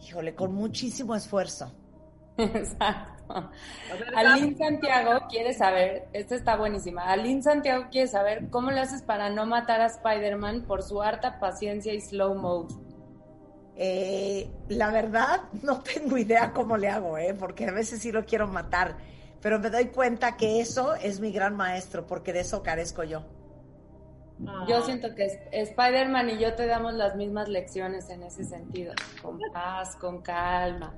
Híjole, 0.00 0.34
con 0.34 0.54
muchísimo 0.54 1.14
esfuerzo. 1.14 1.72
Exacto. 2.36 3.13
Aline 4.16 4.56
Santiago 4.56 5.26
quiere 5.28 5.54
saber, 5.54 6.08
esta 6.12 6.34
está 6.34 6.56
buenísima. 6.56 7.04
Aline 7.04 7.42
Santiago 7.42 7.86
quiere 7.90 8.08
saber 8.08 8.50
cómo 8.50 8.70
le 8.70 8.80
haces 8.80 9.02
para 9.02 9.30
no 9.30 9.46
matar 9.46 9.80
a 9.80 9.86
Spider-Man 9.86 10.62
por 10.62 10.82
su 10.82 11.02
harta 11.02 11.38
paciencia 11.38 11.92
y 11.92 12.00
slow 12.00 12.34
mode. 12.34 12.74
Eh, 13.76 14.48
la 14.68 14.90
verdad, 14.90 15.42
no 15.62 15.80
tengo 15.80 16.16
idea 16.16 16.52
cómo 16.52 16.76
le 16.76 16.88
hago, 16.88 17.18
¿eh? 17.18 17.34
porque 17.34 17.66
a 17.66 17.72
veces 17.72 18.00
sí 18.00 18.12
lo 18.12 18.24
quiero 18.24 18.46
matar, 18.46 18.96
pero 19.40 19.58
me 19.58 19.70
doy 19.70 19.86
cuenta 19.86 20.36
que 20.36 20.60
eso 20.60 20.94
es 20.94 21.20
mi 21.20 21.32
gran 21.32 21.56
maestro, 21.56 22.06
porque 22.06 22.32
de 22.32 22.40
eso 22.40 22.62
carezco 22.62 23.02
yo. 23.02 23.24
Yo 24.68 24.82
siento 24.82 25.14
que 25.14 25.48
Spider-Man 25.52 26.30
y 26.30 26.38
yo 26.38 26.54
te 26.54 26.66
damos 26.66 26.94
las 26.94 27.14
mismas 27.14 27.48
lecciones 27.48 28.10
en 28.10 28.24
ese 28.24 28.44
sentido, 28.44 28.92
con 29.22 29.38
paz, 29.52 29.96
con 29.96 30.22
calma. 30.22 30.92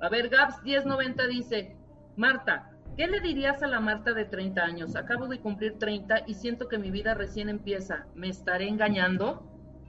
A 0.00 0.08
ver, 0.08 0.28
Gaps 0.28 0.62
1090 0.62 1.26
dice, 1.26 1.76
Marta, 2.16 2.70
¿qué 2.96 3.06
le 3.06 3.20
dirías 3.20 3.62
a 3.62 3.66
la 3.66 3.80
Marta 3.80 4.12
de 4.12 4.24
30 4.24 4.60
años? 4.62 4.96
Acabo 4.96 5.28
de 5.28 5.40
cumplir 5.40 5.78
30 5.78 6.24
y 6.26 6.34
siento 6.34 6.68
que 6.68 6.78
mi 6.78 6.90
vida 6.90 7.14
recién 7.14 7.48
empieza. 7.48 8.06
¿Me 8.14 8.28
estaré 8.28 8.68
engañando? 8.68 9.42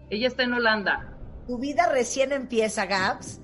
Ella 0.10 0.28
está 0.28 0.44
en 0.44 0.54
Holanda. 0.54 1.18
Tu 1.48 1.58
vida 1.58 1.88
recién 1.90 2.34
empieza, 2.34 2.86
Gaps, 2.86 3.42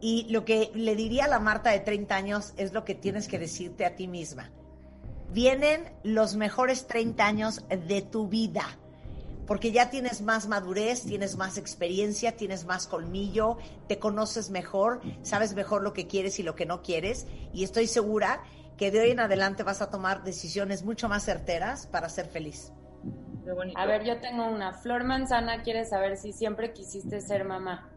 y 0.00 0.26
lo 0.30 0.44
que 0.44 0.70
le 0.74 0.96
diría 0.96 1.26
a 1.26 1.28
la 1.28 1.38
Marta 1.38 1.70
de 1.70 1.80
30 1.80 2.16
años 2.16 2.54
es 2.56 2.72
lo 2.72 2.84
que 2.84 2.94
tienes 2.94 3.28
que 3.28 3.38
decirte 3.38 3.86
a 3.86 3.94
ti 3.94 4.08
misma. 4.08 4.50
Vienen 5.30 5.84
los 6.02 6.36
mejores 6.36 6.86
30 6.86 7.26
años 7.26 7.64
de 7.68 8.02
tu 8.02 8.28
vida 8.28 8.64
porque 9.48 9.72
ya 9.72 9.88
tienes 9.88 10.20
más 10.20 10.46
madurez, 10.46 11.04
tienes 11.04 11.38
más 11.38 11.56
experiencia, 11.56 12.36
tienes 12.36 12.66
más 12.66 12.86
colmillo, 12.86 13.56
te 13.88 13.98
conoces 13.98 14.50
mejor, 14.50 15.00
sabes 15.22 15.54
mejor 15.54 15.82
lo 15.82 15.94
que 15.94 16.06
quieres 16.06 16.38
y 16.38 16.42
lo 16.42 16.54
que 16.54 16.66
no 16.66 16.82
quieres, 16.82 17.26
y 17.54 17.64
estoy 17.64 17.86
segura 17.86 18.42
que 18.76 18.90
de 18.90 19.00
hoy 19.00 19.10
en 19.10 19.20
adelante 19.20 19.62
vas 19.62 19.80
a 19.80 19.90
tomar 19.90 20.22
decisiones 20.22 20.84
mucho 20.84 21.08
más 21.08 21.24
certeras 21.24 21.86
para 21.86 22.10
ser 22.10 22.26
feliz. 22.26 22.72
A 23.74 23.86
ver, 23.86 24.04
yo 24.04 24.20
tengo 24.20 24.46
una. 24.46 24.74
Flor 24.74 25.04
Manzana 25.04 25.62
quiere 25.62 25.86
saber 25.86 26.18
si 26.18 26.34
siempre 26.34 26.74
quisiste 26.74 27.22
ser 27.22 27.46
mamá. 27.46 27.88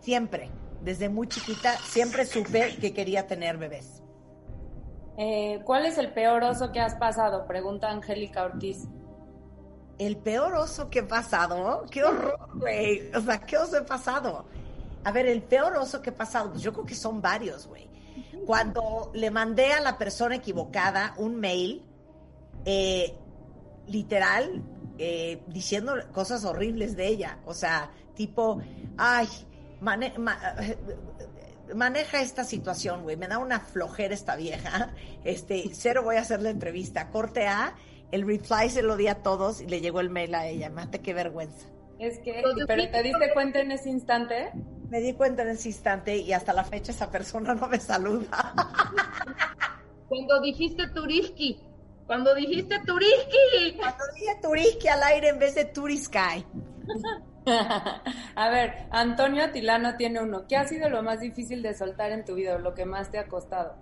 Siempre, 0.00 0.50
desde 0.82 1.08
muy 1.08 1.26
chiquita, 1.26 1.72
siempre 1.78 2.26
supe 2.26 2.76
que 2.76 2.92
quería 2.92 3.26
tener 3.26 3.56
bebés. 3.56 4.02
Eh, 5.16 5.62
¿Cuál 5.64 5.86
es 5.86 5.96
el 5.96 6.12
peor 6.12 6.44
oso 6.44 6.70
que 6.70 6.80
has 6.80 6.94
pasado? 6.96 7.46
Pregunta 7.46 7.90
Angélica 7.90 8.44
Ortiz 8.44 8.86
el 10.02 10.16
peor 10.16 10.54
oso 10.54 10.90
que 10.90 11.00
he 11.00 11.02
pasado, 11.04 11.84
qué 11.90 12.04
horror, 12.04 12.48
güey. 12.54 13.10
O 13.14 13.20
sea, 13.20 13.40
¿qué 13.40 13.56
oso 13.56 13.76
he 13.78 13.82
pasado? 13.82 14.46
A 15.04 15.12
ver, 15.12 15.26
el 15.26 15.42
peor 15.42 15.76
oso 15.76 16.00
que 16.02 16.10
he 16.10 16.12
pasado, 16.12 16.50
pues 16.50 16.62
yo 16.62 16.72
creo 16.72 16.86
que 16.86 16.94
son 16.94 17.20
varios, 17.20 17.66
güey. 17.66 17.88
Cuando 18.46 19.10
le 19.14 19.30
mandé 19.30 19.72
a 19.72 19.80
la 19.80 19.98
persona 19.98 20.36
equivocada 20.36 21.14
un 21.16 21.36
mail, 21.36 21.84
eh, 22.64 23.14
literal, 23.86 24.62
eh, 24.98 25.42
diciendo 25.48 25.94
cosas 26.12 26.44
horribles 26.44 26.96
de 26.96 27.08
ella. 27.08 27.38
O 27.44 27.54
sea, 27.54 27.90
tipo, 28.14 28.60
ay, 28.96 29.28
maneja 31.74 32.20
esta 32.20 32.44
situación, 32.44 33.02
güey. 33.02 33.16
Me 33.16 33.28
da 33.28 33.38
una 33.38 33.60
flojera 33.60 34.14
esta 34.14 34.36
vieja. 34.36 34.94
Este, 35.24 35.70
cero 35.72 36.02
voy 36.02 36.16
a 36.16 36.22
hacer 36.22 36.42
la 36.42 36.50
entrevista. 36.50 37.10
Corte 37.10 37.46
A 37.46 37.76
el 38.12 38.26
reply 38.26 38.70
se 38.70 38.82
lo 38.82 38.96
di 38.96 39.08
a 39.08 39.22
todos 39.22 39.60
y 39.60 39.66
le 39.66 39.80
llegó 39.80 40.00
el 40.00 40.10
mail 40.10 40.34
a 40.34 40.46
ella. 40.46 40.70
Mate, 40.70 41.00
qué 41.00 41.14
vergüenza. 41.14 41.66
Es 41.98 42.18
que, 42.18 42.42
pero 42.66 42.90
¿te 42.90 43.02
diste 43.02 43.32
cuenta 43.32 43.60
en 43.60 43.72
ese 43.72 43.88
instante? 43.90 44.50
Me 44.88 45.00
di 45.00 45.14
cuenta 45.14 45.42
en 45.42 45.48
ese 45.48 45.68
instante 45.68 46.16
y 46.16 46.32
hasta 46.32 46.52
la 46.52 46.64
fecha 46.64 46.92
esa 46.92 47.10
persona 47.10 47.54
no 47.54 47.66
me 47.68 47.80
saluda. 47.80 48.54
Cuando 50.08 50.40
dijiste 50.42 50.88
Turiski, 50.88 51.58
cuando 52.06 52.34
dijiste 52.34 52.78
Turiski. 52.84 53.76
Cuando 53.78 54.04
dije 54.14 54.38
Turiski 54.42 54.88
al 54.88 55.02
aire 55.04 55.28
en 55.28 55.38
vez 55.38 55.54
de 55.54 55.64
Turisky. 55.64 56.18
A 58.34 58.50
ver, 58.50 58.86
Antonio 58.90 59.44
Atilano 59.44 59.96
tiene 59.96 60.20
uno. 60.20 60.46
¿Qué 60.46 60.56
ha 60.56 60.68
sido 60.68 60.90
lo 60.90 61.02
más 61.02 61.20
difícil 61.20 61.62
de 61.62 61.72
soltar 61.72 62.12
en 62.12 62.26
tu 62.26 62.34
vida 62.34 62.56
o 62.56 62.58
lo 62.58 62.74
que 62.74 62.84
más 62.84 63.10
te 63.10 63.18
ha 63.18 63.28
costado? 63.28 63.76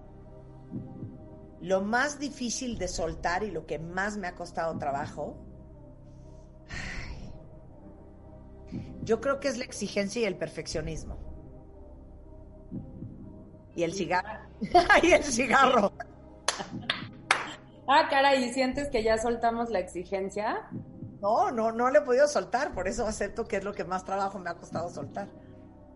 Lo 1.61 1.83
más 1.83 2.19
difícil 2.19 2.79
de 2.79 2.89
soltar 2.89 3.43
y 3.43 3.51
lo 3.51 3.67
que 3.67 3.79
más 3.79 4.17
me 4.17 4.27
ha 4.27 4.35
costado 4.35 4.79
trabajo, 4.79 5.37
yo 9.03 9.21
creo 9.21 9.41
que 9.41 9.49
es 9.49 9.59
la 9.59 9.65
exigencia 9.65 10.23
y 10.23 10.25
el 10.25 10.37
perfeccionismo. 10.37 11.19
Y 13.75 13.83
el 13.83 13.93
cigarro. 13.93 14.49
y 15.03 15.13
el 15.13 15.23
cigarro. 15.23 15.93
Ah, 17.87 18.09
cara, 18.09 18.35
¿y 18.37 18.53
sientes 18.53 18.89
que 18.89 19.03
ya 19.03 19.19
soltamos 19.19 19.69
la 19.69 19.81
exigencia? 19.81 20.71
No, 21.21 21.51
no, 21.51 21.73
no 21.73 21.91
le 21.91 21.99
he 21.99 22.03
podido 22.03 22.27
soltar, 22.27 22.73
por 22.73 22.89
eso 22.89 23.07
acepto 23.07 23.45
que 23.45 23.57
es 23.57 23.65
lo 23.65 23.75
que 23.75 23.85
más 23.85 24.05
trabajo 24.05 24.39
me 24.39 24.49
ha 24.49 24.55
costado 24.55 24.89
soltar. 24.89 25.29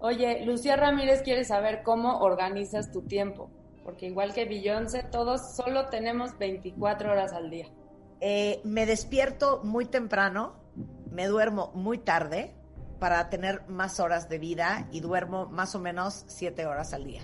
Oye, 0.01 0.45
Lucía 0.45 0.77
Ramírez 0.77 1.23
quiere 1.23 1.45
saber 1.45 1.83
cómo 1.83 2.19
organizas 2.19 2.91
tu 2.91 3.03
tiempo 3.03 3.51
porque 3.85 4.07
igual 4.07 4.33
que 4.33 4.47
Beyoncé, 4.47 5.03
todos 5.03 5.55
solo 5.55 5.89
tenemos 5.91 6.37
24 6.39 7.13
horas 7.13 7.33
al 7.33 7.51
día. 7.51 7.67
Eh, 8.21 8.61
me 8.65 8.87
despierto 8.87 9.61
muy 9.63 9.85
temprano, 9.85 10.55
me 11.11 11.27
duermo 11.27 11.71
muy 11.75 11.99
tarde 11.99 12.55
para 12.99 13.29
tener 13.29 13.69
más 13.69 14.01
horas 14.01 14.29
de 14.31 14.39
vida 14.39 14.89
y 14.91 15.01
duermo 15.01 15.47
más 15.47 15.75
o 15.75 15.81
menos 15.81 16.25
7 16.29 16.67
horas 16.67 16.95
al 16.95 17.05
día. 17.05 17.23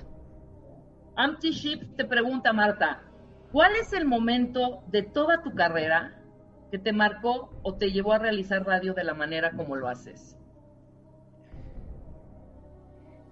Ampty 1.16 1.50
Ship 1.50 1.96
te 1.96 2.04
pregunta, 2.04 2.52
Marta, 2.52 3.02
¿cuál 3.50 3.74
es 3.76 3.92
el 3.94 4.04
momento 4.04 4.82
de 4.88 5.02
toda 5.02 5.42
tu 5.42 5.54
carrera 5.54 6.22
que 6.70 6.78
te 6.78 6.92
marcó 6.92 7.50
o 7.62 7.74
te 7.74 7.90
llevó 7.90 8.12
a 8.12 8.18
realizar 8.18 8.64
radio 8.66 8.92
de 8.92 9.04
la 9.04 9.14
manera 9.14 9.52
como 9.52 9.76
lo 9.76 9.88
haces? 9.88 10.36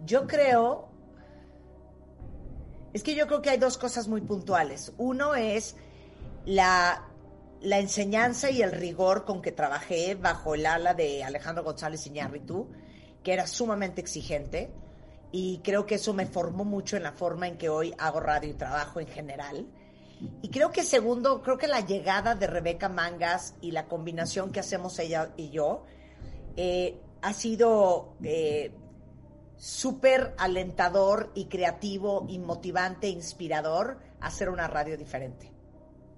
Yo 0.05 0.27
creo 0.27 0.88
es 2.93 3.03
que 3.03 3.15
yo 3.15 3.27
creo 3.27 3.43
que 3.43 3.51
hay 3.51 3.59
dos 3.59 3.79
cosas 3.79 4.09
muy 4.09 4.21
puntuales. 4.21 4.93
Uno 4.99 5.35
es 5.35 5.77
la, 6.45 7.05
enseñanza 7.61 8.51
y 8.51 8.63
el 8.63 8.73
rigor 8.73 9.25
con 9.25 9.43
que 9.43 9.53
trabajé 9.53 10.15
bajo 10.15 10.55
el 10.55 10.67
ala 10.67 10.95
de 10.95 11.23
Alejandro 11.25 11.65
González 11.65 12.07
Iñárritu, 12.07 12.69
que 13.23 13.33
era 13.33 13.47
sumamente 13.47 14.01
exigente. 14.01 14.71
Y 15.31 15.59
creo 15.59 15.85
que 15.85 15.97
eso 15.97 16.15
me 16.15 16.27
formó 16.27 16.65
mucho 16.65 16.97
en 16.97 17.03
la 17.03 17.13
forma 17.13 17.47
en 17.47 17.59
que 17.59 17.69
hoy 17.69 17.95
hago 17.99 18.21
radio 18.21 18.51
y 18.51 18.55
trabajo 18.55 19.01
en 19.01 19.09
general. 19.09 19.67
Y 20.43 20.49
creo 20.49 20.73
que 20.73 20.83
segundo, 20.83 21.43
creo 21.43 21.59
que 21.59 21.69
la 21.69 21.81
llegada 21.81 22.35
de 22.35 22.47
Rebeca 22.47 22.89
Mangas 22.89 23.55
y 23.61 23.71
la 23.73 23.87
combinación 23.87 24.51
que 24.51 24.61
hacemos 24.61 24.99
ella 24.99 25.31
y 25.37 25.51
yo 25.51 25.85
eh, 26.57 26.99
ha 27.23 27.33
sido 27.35 28.15
eh, 28.25 28.73
súper 29.59 30.35
alentador 30.39 31.31
y 31.35 31.47
creativo 31.47 32.25
y 32.29 32.39
motivante, 32.39 33.09
inspirador 33.09 33.99
hacer 34.21 34.49
una 34.49 34.69
radio 34.69 34.97
diferente. 34.97 35.53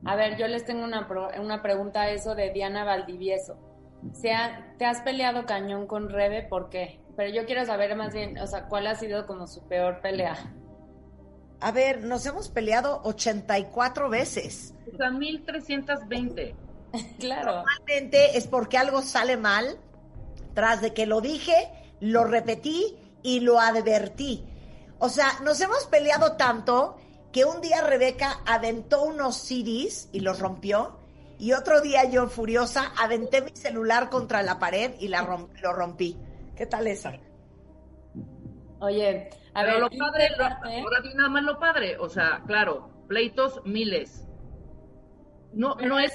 A 0.05 0.15
ver, 0.15 0.39
yo 0.39 0.47
les 0.47 0.65
tengo 0.65 0.85
una, 0.85 1.09
una 1.41 1.63
pregunta 1.63 2.03
a 2.03 2.11
eso 2.11 2.35
de 2.35 2.53
Diana 2.53 2.85
Valdivieso. 2.85 3.59
¿Te 4.23 4.85
has 4.85 5.03
peleado 5.03 5.45
cañón 5.45 5.87
con 5.87 6.09
Rebe? 6.09 6.43
¿Por 6.43 6.71
qué? 6.71 7.01
Pero 7.17 7.35
yo 7.35 7.45
quiero 7.45 7.67
saber 7.67 7.97
más 7.97 8.15
bien, 8.15 8.39
o 8.39 8.47
sea, 8.47 8.67
¿cuál 8.67 8.87
ha 8.87 8.95
sido 8.95 9.27
como 9.27 9.47
su 9.47 9.67
peor 9.67 10.01
pelea? 10.01 10.37
A 11.61 11.73
ver, 11.73 12.03
nos 12.05 12.25
hemos 12.25 12.49
peleado 12.49 13.03
84 13.05 14.09
veces. 14.09 14.75
O 14.91 14.97
sea, 14.97 15.11
1320. 15.11 16.55
claro. 17.19 17.57
Normalmente 17.57 18.39
es 18.39 18.47
porque 18.47 18.79
algo 18.79 19.03
sale 19.03 19.37
mal. 19.37 19.77
Tras 20.55 20.81
de 20.81 20.95
que 20.95 21.05
lo 21.05 21.21
dije, 21.21 21.71
lo 22.01 22.25
repetí 22.25 22.97
y 23.23 23.41
lo 23.41 23.61
advertí. 23.61 24.45
O 24.99 25.09
sea, 25.09 25.41
nos 25.43 25.61
hemos 25.61 25.87
peleado 25.87 26.37
tanto 26.37 26.97
que 27.33 27.45
un 27.45 27.61
día 27.61 27.83
Rebeca 27.83 28.41
aventó 28.47 29.03
unos 29.03 29.37
CDs 29.37 30.09
y 30.13 30.21
los 30.21 30.41
rompió. 30.41 30.99
Y 31.39 31.53
otro 31.53 31.81
día 31.81 32.05
yo, 32.05 32.29
furiosa, 32.29 32.93
aventé 32.99 33.41
mi 33.41 33.53
celular 33.55 34.11
contra 34.11 34.43
la 34.43 34.59
pared 34.59 34.93
y 34.99 35.09
la 35.09 35.23
lo 35.63 35.73
rompí. 35.73 36.19
¿Qué 36.55 36.67
tal 36.67 36.87
esa? 36.87 37.15
Oye, 38.81 39.31
a 39.55 39.65
ver, 39.65 39.81
lo 39.81 39.89
padre, 39.91 40.29
ahora 40.39 41.01
nada 41.15 41.29
más 41.29 41.43
lo 41.43 41.59
padre, 41.59 41.99
o 41.99 42.09
sea, 42.09 42.43
claro, 42.47 42.91
pleitos 43.09 43.63
miles. 43.65 44.27
No, 45.53 45.75
no 45.75 45.99
es, 45.99 46.13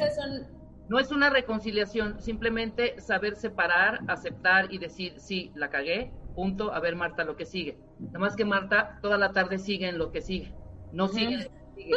no 0.87 0.99
es 0.99 1.11
una 1.11 1.29
reconciliación, 1.29 2.21
simplemente 2.21 3.01
saber 3.01 3.35
separar, 3.35 3.99
aceptar 4.07 4.71
y 4.73 4.77
decir, 4.77 5.19
sí, 5.19 5.51
la 5.55 5.69
cagué, 5.69 6.11
punto, 6.35 6.73
a 6.73 6.79
ver 6.79 6.95
Marta 6.95 7.23
lo 7.23 7.35
que 7.35 7.45
sigue. 7.45 7.77
Nada 7.99 8.19
más 8.19 8.35
que 8.35 8.45
Marta 8.45 8.99
toda 9.01 9.17
la 9.17 9.31
tarde 9.31 9.57
sigue 9.57 9.87
en 9.87 9.97
lo 9.97 10.11
que 10.11 10.21
sigue. 10.21 10.53
No 10.91 11.07
sigue, 11.07 11.49
sigue. 11.75 11.91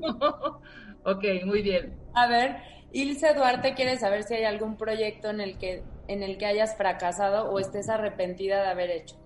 ok, 1.04 1.24
muy 1.44 1.62
bien. 1.62 1.98
A 2.14 2.26
ver, 2.26 2.56
Ilse 2.92 3.34
Duarte 3.34 3.74
quiere 3.74 3.98
saber 3.98 4.22
si 4.22 4.34
hay 4.34 4.44
algún 4.44 4.76
proyecto 4.76 5.28
en 5.30 5.40
el 5.40 5.58
que 5.58 5.82
en 6.08 6.24
el 6.24 6.38
que 6.38 6.46
hayas 6.46 6.76
fracasado 6.76 7.50
o 7.50 7.60
estés 7.60 7.88
arrepentida 7.88 8.62
de 8.62 8.68
haber 8.68 8.90
hecho. 8.90 9.16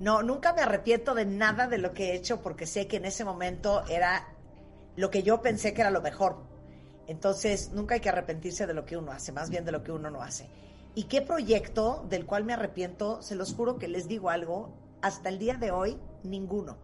No, 0.00 0.22
nunca 0.22 0.52
me 0.52 0.62
arrepiento 0.62 1.14
de 1.14 1.26
nada 1.26 1.68
de 1.68 1.78
lo 1.78 1.92
que 1.92 2.10
he 2.10 2.14
hecho 2.16 2.42
porque 2.42 2.66
sé 2.66 2.88
que 2.88 2.96
en 2.96 3.04
ese 3.04 3.24
momento 3.24 3.84
era 3.88 4.34
lo 4.96 5.10
que 5.10 5.22
yo 5.22 5.42
pensé 5.42 5.74
que 5.74 5.82
era 5.82 5.92
lo 5.92 6.02
mejor. 6.02 6.42
Entonces, 7.06 7.70
nunca 7.72 7.94
hay 7.94 8.00
que 8.00 8.08
arrepentirse 8.08 8.66
de 8.66 8.74
lo 8.74 8.84
que 8.84 8.96
uno 8.96 9.12
hace, 9.12 9.30
más 9.30 9.48
bien 9.48 9.64
de 9.64 9.70
lo 9.70 9.84
que 9.84 9.92
uno 9.92 10.10
no 10.10 10.22
hace. 10.22 10.48
¿Y 10.94 11.04
qué 11.04 11.22
proyecto 11.22 12.04
del 12.08 12.26
cual 12.26 12.44
me 12.44 12.52
arrepiento? 12.52 13.22
Se 13.22 13.34
los 13.34 13.54
juro 13.54 13.78
que 13.78 13.88
les 13.88 14.08
digo 14.08 14.28
algo, 14.28 14.74
hasta 15.00 15.30
el 15.30 15.38
día 15.38 15.54
de 15.54 15.70
hoy, 15.70 15.98
ninguno. 16.22 16.76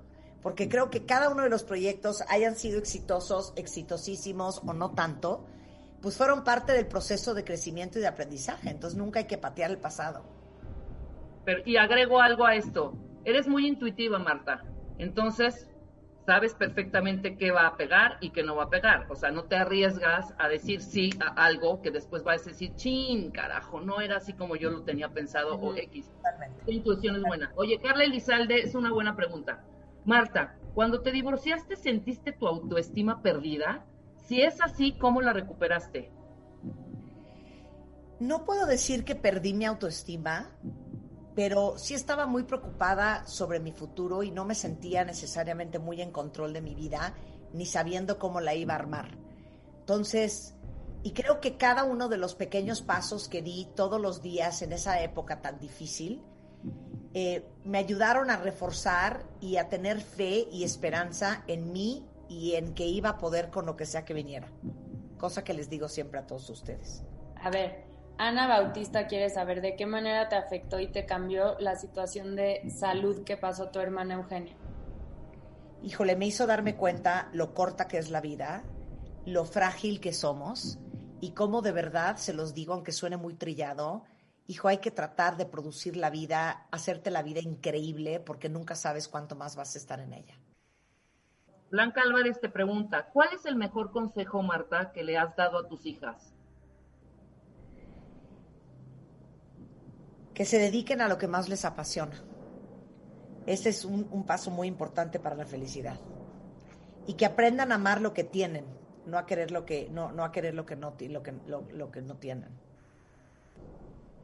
Porque 0.42 0.68
creo 0.68 0.88
que 0.88 1.04
cada 1.04 1.28
uno 1.28 1.42
de 1.42 1.50
los 1.50 1.62
proyectos 1.62 2.22
hayan 2.28 2.56
sido 2.56 2.78
exitosos, 2.78 3.52
exitosísimos 3.56 4.62
o 4.66 4.72
no 4.72 4.92
tanto, 4.92 5.44
pues 6.00 6.16
fueron 6.16 6.42
parte 6.42 6.72
del 6.72 6.86
proceso 6.86 7.34
de 7.34 7.44
crecimiento 7.44 7.98
y 7.98 8.02
de 8.02 8.08
aprendizaje. 8.08 8.70
Entonces 8.70 8.98
nunca 8.98 9.18
hay 9.20 9.26
que 9.26 9.36
patear 9.36 9.70
el 9.70 9.78
pasado. 9.78 10.22
Pero, 11.44 11.60
y 11.66 11.76
agrego 11.76 12.20
algo 12.20 12.46
a 12.46 12.54
esto. 12.54 12.94
Eres 13.24 13.46
muy 13.46 13.66
intuitiva, 13.66 14.18
Marta. 14.18 14.62
Entonces, 14.96 15.68
sabes 16.28 16.52
perfectamente 16.52 17.38
qué 17.38 17.52
va 17.52 17.66
a 17.66 17.78
pegar 17.78 18.18
y 18.20 18.28
qué 18.28 18.42
no 18.42 18.54
va 18.54 18.64
a 18.64 18.68
pegar. 18.68 19.06
O 19.08 19.16
sea, 19.16 19.30
no 19.30 19.44
te 19.44 19.56
arriesgas 19.56 20.34
a 20.36 20.46
decir 20.46 20.82
sí 20.82 21.08
a 21.20 21.28
algo 21.42 21.80
que 21.80 21.90
después 21.90 22.22
vas 22.22 22.42
a 22.42 22.50
decir, 22.50 22.74
chin, 22.74 23.30
carajo, 23.30 23.80
no 23.80 24.02
era 24.02 24.18
así 24.18 24.34
como 24.34 24.54
yo 24.54 24.68
lo 24.68 24.82
tenía 24.82 25.08
pensado 25.08 25.54
o 25.54 25.74
X. 25.74 26.12
Totalmente. 26.16 26.64
Tu 26.66 26.70
intuición 26.70 27.16
es 27.16 27.22
buena. 27.22 27.50
Oye, 27.56 27.78
Carla 27.78 28.04
Elizalde, 28.04 28.60
es 28.60 28.74
una 28.74 28.92
buena 28.92 29.16
pregunta. 29.16 29.64
Marta, 30.04 30.58
cuando 30.74 31.00
te 31.00 31.12
divorciaste, 31.12 31.76
¿sentiste 31.76 32.32
tu 32.32 32.46
autoestima 32.46 33.22
perdida? 33.22 33.86
Si 34.26 34.42
es 34.42 34.60
así, 34.60 34.98
¿cómo 34.98 35.22
la 35.22 35.32
recuperaste? 35.32 36.12
No 38.20 38.44
puedo 38.44 38.66
decir 38.66 39.06
que 39.06 39.14
perdí 39.14 39.54
mi 39.54 39.64
autoestima, 39.64 40.50
pero 41.38 41.78
sí 41.78 41.94
estaba 41.94 42.26
muy 42.26 42.42
preocupada 42.42 43.24
sobre 43.24 43.60
mi 43.60 43.70
futuro 43.70 44.24
y 44.24 44.32
no 44.32 44.44
me 44.44 44.56
sentía 44.56 45.04
necesariamente 45.04 45.78
muy 45.78 46.02
en 46.02 46.10
control 46.10 46.52
de 46.52 46.60
mi 46.60 46.74
vida, 46.74 47.14
ni 47.52 47.64
sabiendo 47.64 48.18
cómo 48.18 48.40
la 48.40 48.56
iba 48.56 48.72
a 48.72 48.78
armar. 48.78 49.16
Entonces, 49.78 50.56
y 51.04 51.12
creo 51.12 51.38
que 51.38 51.56
cada 51.56 51.84
uno 51.84 52.08
de 52.08 52.16
los 52.16 52.34
pequeños 52.34 52.82
pasos 52.82 53.28
que 53.28 53.40
di 53.40 53.68
todos 53.76 54.00
los 54.00 54.20
días 54.20 54.62
en 54.62 54.72
esa 54.72 55.00
época 55.00 55.40
tan 55.40 55.60
difícil, 55.60 56.24
eh, 57.14 57.48
me 57.62 57.78
ayudaron 57.78 58.30
a 58.30 58.36
reforzar 58.36 59.24
y 59.40 59.58
a 59.58 59.68
tener 59.68 60.00
fe 60.00 60.48
y 60.50 60.64
esperanza 60.64 61.44
en 61.46 61.70
mí 61.70 62.04
y 62.28 62.54
en 62.54 62.74
que 62.74 62.86
iba 62.86 63.10
a 63.10 63.18
poder 63.18 63.50
con 63.50 63.64
lo 63.64 63.76
que 63.76 63.86
sea 63.86 64.04
que 64.04 64.12
viniera. 64.12 64.48
Cosa 65.18 65.44
que 65.44 65.54
les 65.54 65.70
digo 65.70 65.86
siempre 65.86 66.18
a 66.18 66.26
todos 66.26 66.50
ustedes. 66.50 67.04
A 67.36 67.48
ver, 67.48 67.84
Ana 68.20 68.48
Bautista 68.48 69.06
quiere 69.06 69.30
saber 69.30 69.60
de 69.60 69.76
qué 69.76 69.86
manera 69.86 70.28
te 70.28 70.34
afectó 70.34 70.80
y 70.80 70.88
te 70.88 71.06
cambió 71.06 71.56
la 71.60 71.76
situación 71.76 72.34
de 72.34 72.68
salud 72.68 73.22
que 73.22 73.36
pasó 73.36 73.70
tu 73.70 73.78
hermana 73.78 74.14
Eugenia. 74.14 74.56
Híjole, 75.84 76.16
me 76.16 76.26
hizo 76.26 76.44
darme 76.48 76.74
cuenta 76.74 77.28
lo 77.32 77.54
corta 77.54 77.86
que 77.86 77.96
es 77.96 78.10
la 78.10 78.20
vida, 78.20 78.64
lo 79.24 79.44
frágil 79.44 80.00
que 80.00 80.12
somos 80.12 80.80
y 81.20 81.30
cómo 81.30 81.62
de 81.62 81.70
verdad, 81.70 82.16
se 82.16 82.32
los 82.32 82.54
digo, 82.54 82.74
aunque 82.74 82.90
suene 82.90 83.16
muy 83.16 83.34
trillado, 83.34 84.02
hijo, 84.48 84.66
hay 84.66 84.78
que 84.78 84.90
tratar 84.90 85.36
de 85.36 85.46
producir 85.46 85.96
la 85.96 86.10
vida, 86.10 86.66
hacerte 86.72 87.12
la 87.12 87.22
vida 87.22 87.38
increíble 87.38 88.18
porque 88.18 88.48
nunca 88.48 88.74
sabes 88.74 89.06
cuánto 89.06 89.36
más 89.36 89.54
vas 89.54 89.76
a 89.76 89.78
estar 89.78 90.00
en 90.00 90.12
ella. 90.12 90.34
Blanca 91.70 92.02
Álvarez 92.02 92.40
te 92.40 92.48
pregunta, 92.48 93.10
¿cuál 93.12 93.28
es 93.32 93.46
el 93.46 93.54
mejor 93.54 93.92
consejo, 93.92 94.42
Marta, 94.42 94.90
que 94.90 95.04
le 95.04 95.16
has 95.16 95.36
dado 95.36 95.58
a 95.58 95.68
tus 95.68 95.86
hijas? 95.86 96.34
Que 100.38 100.44
se 100.44 100.60
dediquen 100.60 101.00
a 101.00 101.08
lo 101.08 101.18
que 101.18 101.26
más 101.26 101.48
les 101.48 101.64
apasiona. 101.64 102.14
Ese 103.44 103.70
es 103.70 103.84
un, 103.84 104.06
un 104.12 104.24
paso 104.24 104.52
muy 104.52 104.68
importante 104.68 105.18
para 105.18 105.34
la 105.34 105.44
felicidad. 105.44 105.98
Y 107.08 107.14
que 107.14 107.26
aprendan 107.26 107.72
a 107.72 107.74
amar 107.74 108.00
lo 108.00 108.14
que 108.14 108.22
tienen, 108.22 108.64
no 109.04 109.18
a 109.18 109.26
querer 109.26 109.50
lo 109.50 109.66
que 109.66 109.88
no, 109.90 110.12
no 110.12 110.22
a 110.22 110.30
querer 110.30 110.54
lo 110.54 110.64
que 110.64 110.76
no 110.76 110.92
ti- 110.92 111.08
lo 111.08 111.24
que 111.24 111.32
lo, 111.48 111.62
lo 111.72 111.90
que 111.90 112.02
no 112.02 112.14
tienen. 112.18 112.50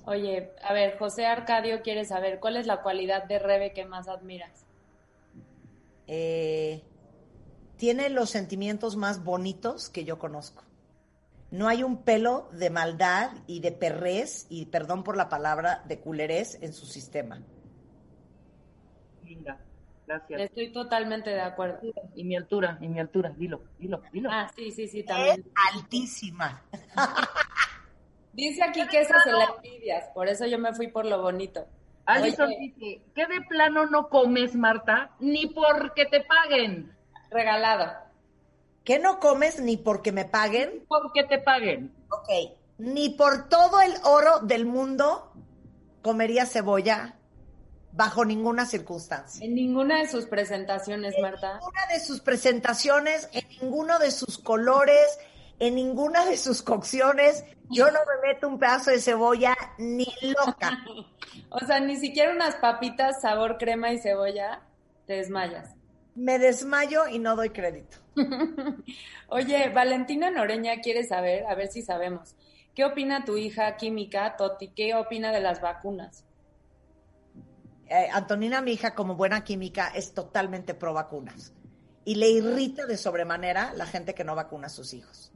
Oye, 0.07 0.53
a 0.63 0.73
ver, 0.73 0.99
José 0.99 1.27
Arcadio 1.27 1.83
quiere 1.83 2.05
saber 2.05 2.39
cuál 2.39 2.59
es 2.59 2.67
la 2.69 2.81
cualidad 2.83 3.25
de 3.25 3.41
Rebe 3.41 3.73
que 3.73 3.85
más 3.85 4.07
admiras. 4.07 4.67
Eh, 6.07 6.83
tiene 7.77 8.09
los 8.09 8.31
sentimientos 8.31 8.95
más 8.95 9.25
bonitos 9.25 9.89
que 9.89 10.05
yo 10.05 10.19
conozco. 10.21 10.63
No 11.51 11.69
hay 11.69 11.83
un 11.83 12.03
pelo 12.03 12.49
de 12.53 12.71
maldad 12.71 13.31
y 13.47 13.61
de 13.61 13.73
perrés, 13.73 14.47
y 14.51 14.67
perdón 14.67 15.05
por 15.05 15.17
la 15.17 15.29
palabra, 15.29 15.83
de 15.87 16.01
culerés 16.01 16.59
en 16.63 16.73
su 16.73 16.87
sistema. 16.87 17.41
Linda, 19.23 19.61
gracias. 20.07 20.41
Estoy 20.41 20.73
totalmente 20.73 21.31
de 21.31 21.41
acuerdo. 21.41 21.81
Y 22.15 22.25
mi 22.25 22.37
altura, 22.37 22.79
y 22.81 22.89
mi 22.89 22.99
altura, 22.99 23.33
dilo, 23.37 23.63
dilo, 23.79 24.03
dilo. 24.13 24.31
Ah, 24.33 24.51
sí, 24.57 24.71
sí, 24.73 24.89
sí, 24.89 25.01
Es 25.01 25.07
también. 25.07 25.45
altísima. 25.75 26.63
Dice 28.33 28.65
aquí 28.65 28.85
que 28.89 29.01
esa 29.01 29.21
se 29.23 29.31
la 29.31 29.55
envidias, 29.57 30.09
por 30.13 30.29
eso 30.29 30.45
yo 30.47 30.59
me 30.59 30.75
fui 30.75 30.89
por 30.89 31.07
lo 31.07 31.23
bonito. 31.23 31.69
Alison 32.07 32.51
dice, 32.51 33.01
¿qué 33.15 33.27
de 33.27 33.41
plano 33.49 33.87
no 33.87 34.09
comes, 34.09 34.55
Marta? 34.57 35.13
Ni 35.21 35.47
porque 35.47 36.05
te 36.07 36.21
paguen. 36.23 36.93
regalado. 37.31 38.04
¿Qué 38.85 38.99
no 38.99 39.19
comes 39.19 39.61
ni 39.61 39.77
porque 39.77 40.13
me 40.13 40.27
paguen? 40.27 40.85
Porque 40.89 41.25
te 41.25 41.39
paguen. 41.39 41.95
Ok. 42.11 42.29
Ni 42.79 43.11
por 43.11 43.49
todo 43.49 43.81
el 43.81 43.95
oro 44.05 44.41
del 44.41 44.67
mundo 44.67 45.33
comería 46.03 46.45
cebolla 46.45 47.17
bajo 47.93 48.25
ninguna 48.25 48.67
circunstancia. 48.67 49.45
En 49.45 49.55
ninguna 49.55 50.01
de 50.01 50.09
sus 50.09 50.27
presentaciones, 50.27 51.15
Marta. 51.21 51.55
ninguna 51.55 51.87
de 51.93 52.01
sus 52.01 52.21
presentaciones, 52.21 53.29
en 53.33 53.49
ninguno 53.61 53.99
de 53.99 54.11
sus 54.11 54.37
colores, 54.39 55.19
en 55.61 55.77
ninguna 55.77 56.27
de 56.27 56.37
sus 56.37 56.63
cocciones, 56.63 57.45
yo 57.71 57.87
no 57.87 58.01
me 58.01 58.29
meto 58.29 58.49
un 58.49 58.59
pedazo 58.59 58.91
de 58.91 59.01
cebolla 59.01 59.57
ni 59.79 60.07
loca. 60.23 60.79
O 61.51 61.59
sea, 61.61 61.81
ni 61.81 61.97
siquiera 61.97 62.33
unas 62.33 62.57
papitas 62.57 63.21
sabor 63.21 63.59
crema 63.59 63.93
y 63.93 63.99
cebolla, 63.99 64.63
te 65.07 65.15
desmayas. 65.15 65.71
Me 66.15 66.39
desmayo 66.39 67.09
y 67.09 67.19
no 67.19 67.35
doy 67.37 67.51
crédito. 67.51 67.99
Oye, 69.29 69.69
Valentina 69.71 70.31
Noreña 70.31 70.81
quiere 70.81 71.05
saber, 71.05 71.45
a 71.47 71.55
ver 71.55 71.69
si 71.69 71.83
sabemos, 71.83 72.37
¿qué 72.75 72.85
opina 72.85 73.25
tu 73.25 73.37
hija 73.37 73.77
química, 73.77 74.37
Toti? 74.37 74.69
¿Qué 74.69 74.95
opina 74.95 75.33
de 75.33 75.41
las 75.41 75.61
vacunas? 75.61 76.25
Eh, 77.89 78.09
Antonina, 78.13 78.61
mi 78.61 78.73
hija, 78.73 78.95
como 78.95 79.15
buena 79.15 79.45
química, 79.45 79.89
es 79.89 80.15
totalmente 80.15 80.75
pro 80.75 80.95
vacunas. 80.95 81.53
Y 82.05 82.17
le 82.17 82.29
irrita 82.31 82.87
de 82.87 82.97
sobremanera 82.97 83.73
la 83.75 83.87
gente 83.87 84.15
que 84.15 84.25
no 84.25 84.35
vacuna 84.35 84.67
a 84.67 84.71
sus 84.71 84.95
hijos. 84.95 85.33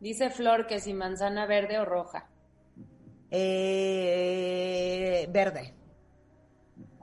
Dice 0.00 0.30
Flor 0.30 0.66
que 0.66 0.80
si 0.80 0.92
manzana 0.92 1.46
verde 1.46 1.78
o 1.78 1.84
roja. 1.84 2.28
Eh, 3.30 5.26
verde. 5.30 5.74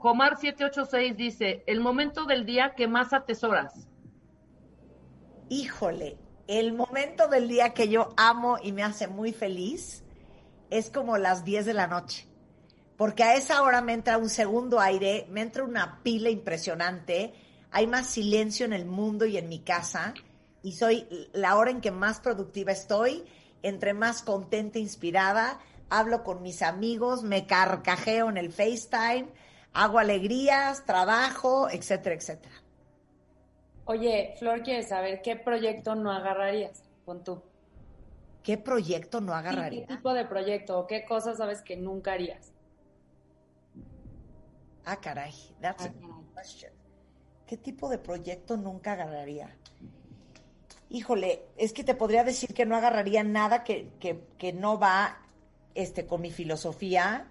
Jomar 0.04 0.36
786 0.36 1.16
dice, 1.16 1.64
el 1.66 1.80
momento 1.80 2.26
del 2.26 2.44
día 2.44 2.74
que 2.76 2.86
más 2.86 3.14
atesoras. 3.14 3.88
híjole, 5.48 6.18
el 6.46 6.74
momento 6.74 7.26
del 7.28 7.48
día 7.48 7.72
que 7.72 7.88
yo 7.88 8.10
amo 8.18 8.58
y 8.62 8.72
me 8.72 8.82
hace 8.82 9.08
muy 9.08 9.32
feliz 9.32 10.04
es 10.68 10.90
como 10.90 11.16
las 11.16 11.42
10 11.46 11.64
de 11.64 11.72
la 11.72 11.86
noche. 11.86 12.28
Porque 12.98 13.24
a 13.24 13.34
esa 13.34 13.62
hora 13.62 13.80
me 13.80 13.94
entra 13.94 14.18
un 14.18 14.28
segundo 14.28 14.78
aire, 14.78 15.26
me 15.30 15.40
entra 15.40 15.64
una 15.64 16.02
pila 16.02 16.28
impresionante, 16.28 17.32
hay 17.70 17.86
más 17.86 18.06
silencio 18.06 18.66
en 18.66 18.74
el 18.74 18.84
mundo 18.84 19.24
y 19.24 19.38
en 19.38 19.48
mi 19.48 19.60
casa, 19.60 20.12
y 20.62 20.72
soy 20.72 21.08
la 21.32 21.56
hora 21.56 21.70
en 21.70 21.80
que 21.80 21.92
más 21.92 22.20
productiva 22.20 22.72
estoy, 22.72 23.24
entre 23.62 23.94
más 23.94 24.22
contenta, 24.22 24.78
inspirada, 24.78 25.60
hablo 25.88 26.24
con 26.24 26.42
mis 26.42 26.60
amigos, 26.60 27.22
me 27.22 27.46
carcajeo 27.46 28.28
en 28.28 28.36
el 28.36 28.52
FaceTime, 28.52 29.28
hago 29.74 29.98
alegrías, 29.98 30.84
trabajo, 30.84 31.68
etcétera, 31.68 32.14
etcétera. 32.14 32.54
Oye, 33.86 34.34
Flor 34.38 34.62
quiere 34.62 34.82
saber 34.82 35.20
qué 35.20 35.36
proyecto 35.36 35.94
no 35.94 36.10
agarrarías 36.10 36.82
con 37.04 37.22
tú. 37.22 37.42
¿Qué 38.42 38.56
proyecto 38.56 39.20
no 39.20 39.34
agarraría? 39.34 39.86
¿Qué 39.86 39.96
tipo 39.96 40.14
de 40.14 40.24
proyecto 40.26 40.78
o 40.78 40.86
qué 40.86 41.04
cosas 41.04 41.36
sabes 41.38 41.60
que 41.62 41.76
nunca 41.76 42.12
harías? 42.12 42.52
Ah, 44.86 44.96
caray, 45.00 45.32
that's 45.60 45.84
a 45.84 45.88
Ah, 45.88 45.92
good 46.00 46.34
question. 46.34 46.72
¿Qué 47.46 47.56
tipo 47.56 47.88
de 47.88 47.98
proyecto 47.98 48.56
nunca 48.56 48.92
agarraría? 48.92 49.48
Híjole, 50.90 51.42
es 51.56 51.72
que 51.72 51.84
te 51.84 51.94
podría 51.94 52.22
decir 52.24 52.52
que 52.54 52.66
no 52.66 52.76
agarraría 52.76 53.22
nada 53.24 53.64
que, 53.64 53.90
que- 53.98 54.20
que 54.38 54.52
no 54.52 54.78
va 54.78 55.18
este, 55.74 56.06
con 56.06 56.20
mi 56.20 56.30
filosofía 56.30 57.28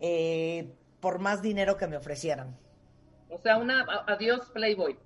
eh, 0.00 0.74
por 1.06 1.20
más 1.20 1.40
dinero 1.40 1.76
que 1.76 1.86
me 1.86 1.96
ofrecieran. 1.96 2.58
O 3.30 3.38
sea, 3.38 3.58
una 3.58 3.86
adiós 4.08 4.50
Playboy. 4.52 4.98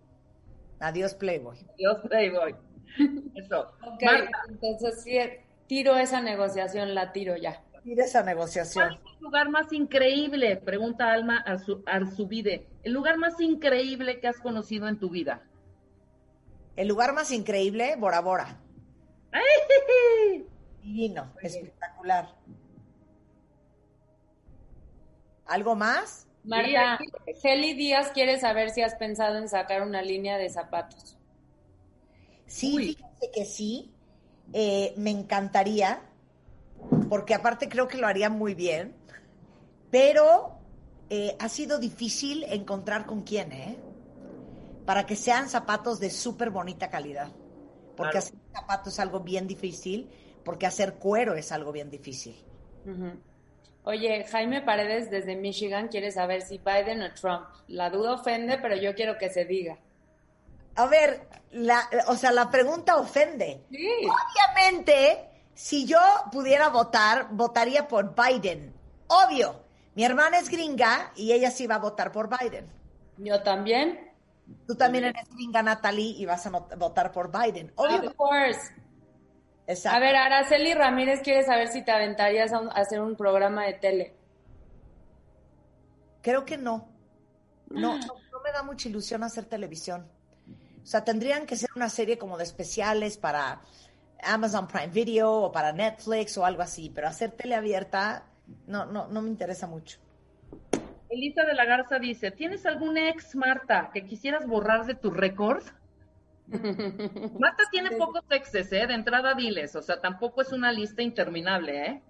Adiós, 0.78 1.12
Playboy. 1.12 1.58
Adiós 1.74 1.98
Playboy. 2.08 2.56
Eso. 3.34 3.60
Ok, 3.86 4.02
Marta, 4.02 4.38
entonces 4.48 5.02
sí, 5.02 5.18
tiro 5.66 5.98
esa 5.98 6.22
negociación, 6.22 6.94
la 6.94 7.12
tiro 7.12 7.36
ya. 7.36 7.62
Mira 7.84 8.06
esa 8.06 8.20
¿cuál 8.22 8.34
negociación. 8.34 8.92
es 8.94 8.98
el 9.18 9.20
lugar 9.24 9.50
más 9.50 9.70
increíble? 9.74 10.56
Pregunta 10.56 11.12
Alma 11.12 11.44
Arzu- 11.44 11.82
Arzubide. 11.84 12.66
El 12.82 12.94
lugar 12.94 13.18
más 13.18 13.38
increíble 13.38 14.20
que 14.20 14.28
has 14.28 14.38
conocido 14.38 14.88
en 14.88 14.98
tu 14.98 15.10
vida. 15.10 15.42
El 16.76 16.88
lugar 16.88 17.12
más 17.12 17.30
increíble, 17.30 17.96
Bora 17.98 18.20
Bora. 18.22 18.58
¡Ay! 19.32 20.46
Divino, 20.82 21.30
espectacular. 21.42 22.26
¿Algo 25.50 25.74
más? 25.74 26.28
Marta, 26.42 26.98
Heli 27.42 27.72
Díaz 27.72 28.10
quiere 28.12 28.38
saber 28.38 28.68
si 28.68 28.82
has 28.82 28.94
pensado 28.94 29.38
en 29.38 29.48
sacar 29.48 29.80
una 29.82 30.02
línea 30.02 30.36
de 30.36 30.50
zapatos. 30.50 31.18
Sí, 32.46 32.76
Uy. 32.76 32.84
fíjense 32.84 33.30
que 33.32 33.44
sí. 33.44 33.94
eh, 34.52 34.94
me 34.96 35.10
encantaría, 35.10 36.02
porque 37.08 37.34
aparte 37.34 37.68
creo 37.68 37.88
que 37.88 37.98
lo 37.98 38.06
haría 38.06 38.30
muy 38.30 38.54
bien, 38.54 38.94
pero 39.90 40.58
eh, 41.10 41.36
ha 41.40 41.48
sido 41.48 41.78
difícil 41.78 42.44
encontrar 42.44 43.06
con 43.06 43.22
quién, 43.24 43.52
¿eh? 43.52 43.84
Para 44.84 45.06
que 45.06 45.16
sean 45.16 45.48
zapatos 45.48 46.00
de 46.00 46.10
súper 46.10 46.50
bonita 46.50 46.90
calidad. 46.90 47.28
Porque 47.94 48.18
Claro. 48.18 48.18
hacer 48.18 48.40
zapatos 48.52 48.94
es 48.94 49.00
algo 49.00 49.20
bien 49.20 49.46
difícil, 49.46 50.10
porque 50.44 50.66
hacer 50.66 50.98
cuero 50.98 51.34
es 51.34 51.52
algo 51.52 51.72
bien 51.72 51.90
difícil. 51.90 52.36
Oye, 53.84 54.24
Jaime 54.24 54.60
Paredes 54.60 55.10
desde 55.10 55.36
Michigan 55.36 55.88
quiere 55.88 56.12
saber 56.12 56.42
si 56.42 56.58
Biden 56.58 57.02
o 57.02 57.12
Trump. 57.14 57.46
La 57.68 57.90
duda 57.90 58.14
ofende, 58.14 58.58
pero 58.58 58.76
yo 58.76 58.94
quiero 58.94 59.16
que 59.16 59.30
se 59.30 59.44
diga. 59.44 59.78
A 60.76 60.86
ver, 60.86 61.26
la, 61.52 61.88
o 62.06 62.14
sea, 62.14 62.30
la 62.30 62.50
pregunta 62.50 62.96
ofende. 62.96 63.64
Sí. 63.70 63.88
Obviamente, 64.04 65.28
si 65.54 65.86
yo 65.86 65.98
pudiera 66.30 66.68
votar, 66.68 67.28
votaría 67.30 67.88
por 67.88 68.14
Biden. 68.14 68.72
Obvio. 69.08 69.64
Mi 69.94 70.04
hermana 70.04 70.38
es 70.38 70.48
gringa 70.48 71.12
y 71.16 71.32
ella 71.32 71.50
sí 71.50 71.66
va 71.66 71.76
a 71.76 71.80
votar 71.80 72.12
por 72.12 72.28
Biden. 72.28 72.70
Yo 73.16 73.42
también. 73.42 74.10
Tú 74.66 74.74
también 74.74 75.04
eres 75.04 75.28
gringa, 75.34 75.62
Natalie, 75.62 76.14
y 76.16 76.26
vas 76.26 76.46
a 76.46 76.50
votar 76.50 77.12
por 77.12 77.30
Biden. 77.30 77.72
Obvio. 77.76 78.10
Of 78.10 78.16
course. 78.16 78.72
Exacto. 79.70 79.96
A 79.96 80.00
ver, 80.00 80.16
Araceli 80.16 80.74
Ramírez 80.74 81.20
quiere 81.22 81.44
saber 81.44 81.68
si 81.68 81.84
te 81.84 81.92
aventarías 81.92 82.52
a, 82.52 82.60
un- 82.60 82.68
a 82.70 82.80
hacer 82.80 83.00
un 83.00 83.14
programa 83.16 83.64
de 83.66 83.74
tele. 83.74 84.14
Creo 86.22 86.44
que 86.44 86.56
no. 86.58 86.88
No, 87.70 87.96
no, 87.98 88.06
no 88.32 88.40
me 88.44 88.50
da 88.52 88.62
mucha 88.62 88.88
ilusión 88.88 89.22
hacer 89.22 89.44
televisión. 89.44 90.06
O 90.82 90.86
sea, 90.86 91.04
tendrían 91.04 91.46
que 91.46 91.56
ser 91.56 91.70
una 91.76 91.88
serie 91.88 92.18
como 92.18 92.36
de 92.36 92.44
especiales 92.44 93.16
para 93.16 93.60
Amazon 94.22 94.66
Prime 94.66 94.88
Video 94.88 95.32
o 95.32 95.52
para 95.52 95.72
Netflix 95.72 96.36
o 96.36 96.44
algo 96.44 96.62
así, 96.62 96.90
pero 96.92 97.06
hacer 97.06 97.30
tele 97.30 97.54
abierta 97.54 98.24
no, 98.66 98.86
no, 98.86 99.06
no 99.06 99.22
me 99.22 99.28
interesa 99.28 99.66
mucho. 99.68 99.98
Elisa 101.08 101.44
de 101.44 101.54
la 101.54 101.64
Garza 101.64 101.98
dice, 101.98 102.30
¿tienes 102.32 102.66
algún 102.66 102.96
ex, 102.98 103.34
Marta, 103.36 103.90
que 103.92 104.04
quisieras 104.04 104.46
borrar 104.46 104.84
de 104.86 104.94
tu 104.94 105.10
récord? 105.10 105.62
Marta 107.38 107.64
tiene 107.70 107.92
pocos 107.92 108.24
exes, 108.30 108.72
¿eh? 108.72 108.86
De 108.86 108.94
entrada 108.94 109.34
diles, 109.34 109.76
o 109.76 109.82
sea, 109.82 110.00
tampoco 110.00 110.42
es 110.42 110.52
una 110.52 110.72
lista 110.72 111.02
interminable, 111.02 111.86
¿eh? 111.86 112.02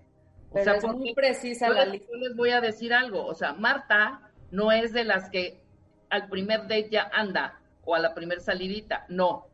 O 0.50 0.54
Pero 0.54 0.64
sea, 0.64 0.76
es 0.76 0.84
muy 0.84 1.14
precisa 1.14 1.68
yo 1.68 1.74
la 1.74 1.84
les, 1.84 1.92
lista. 1.92 2.08
yo 2.10 2.16
les 2.16 2.36
voy 2.36 2.50
a 2.50 2.60
decir 2.60 2.92
algo, 2.92 3.24
o 3.26 3.34
sea, 3.34 3.52
Marta 3.54 4.20
no 4.50 4.72
es 4.72 4.92
de 4.92 5.04
las 5.04 5.30
que 5.30 5.62
al 6.10 6.28
primer 6.28 6.62
date 6.62 6.88
ya 6.90 7.10
anda 7.12 7.60
o 7.84 7.94
a 7.94 7.98
la 8.00 8.14
primer 8.14 8.40
salidita, 8.40 9.04
no. 9.08 9.46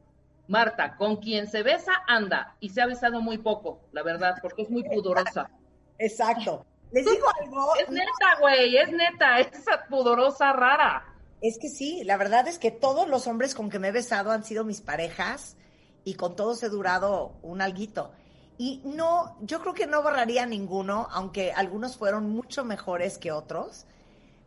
Marta, 0.49 0.97
con 0.97 1.17
quien 1.17 1.49
se 1.49 1.63
besa, 1.63 1.93
anda, 2.07 2.57
y 2.61 2.69
se 2.71 2.81
ha 2.81 2.87
besado 2.87 3.21
muy 3.21 3.39
poco, 3.39 3.81
la 3.93 4.03
verdad, 4.03 4.37
porque 4.41 4.63
es 4.63 4.71
muy 4.71 4.85
pudorosa. 4.85 5.51
Exacto. 5.99 6.65
Les 6.93 7.05
digo 7.05 7.27
algo. 7.43 7.75
Es 7.81 7.91
neta, 7.91 8.39
güey, 8.41 8.77
es 8.77 8.93
neta, 8.93 9.41
es 9.41 9.51
pudorosa 9.89 10.53
rara. 10.53 11.05
Es 11.43 11.59
que 11.59 11.69
sí, 11.69 12.03
la 12.05 12.17
verdad 12.17 12.49
es 12.49 12.59
que 12.59 12.71
todos 12.71 13.09
los 13.09 13.27
hombres 13.27 13.55
con 13.55 13.69
que 13.69 13.79
me 13.79 13.89
he 13.89 13.93
besado 13.93 14.31
han 14.31 14.45
sido 14.45 14.65
mis 14.65 14.81
parejas 14.81 15.57
y 16.05 16.15
con 16.15 16.35
todos 16.35 16.63
he 16.63 16.69
durado 16.69 17.35
un 17.43 17.61
alguito. 17.61 18.13
Y 18.59 18.81
no, 18.85 19.37
yo 19.43 19.61
creo 19.61 19.75
que 19.75 19.87
no 19.87 20.03
borraría 20.03 20.47
ninguno, 20.47 21.09
aunque 21.11 21.53
algunos 21.53 21.97
fueron 21.97 22.31
mucho 22.31 22.65
mejores 22.65 23.19
que 23.19 23.33
otros. 23.33 23.85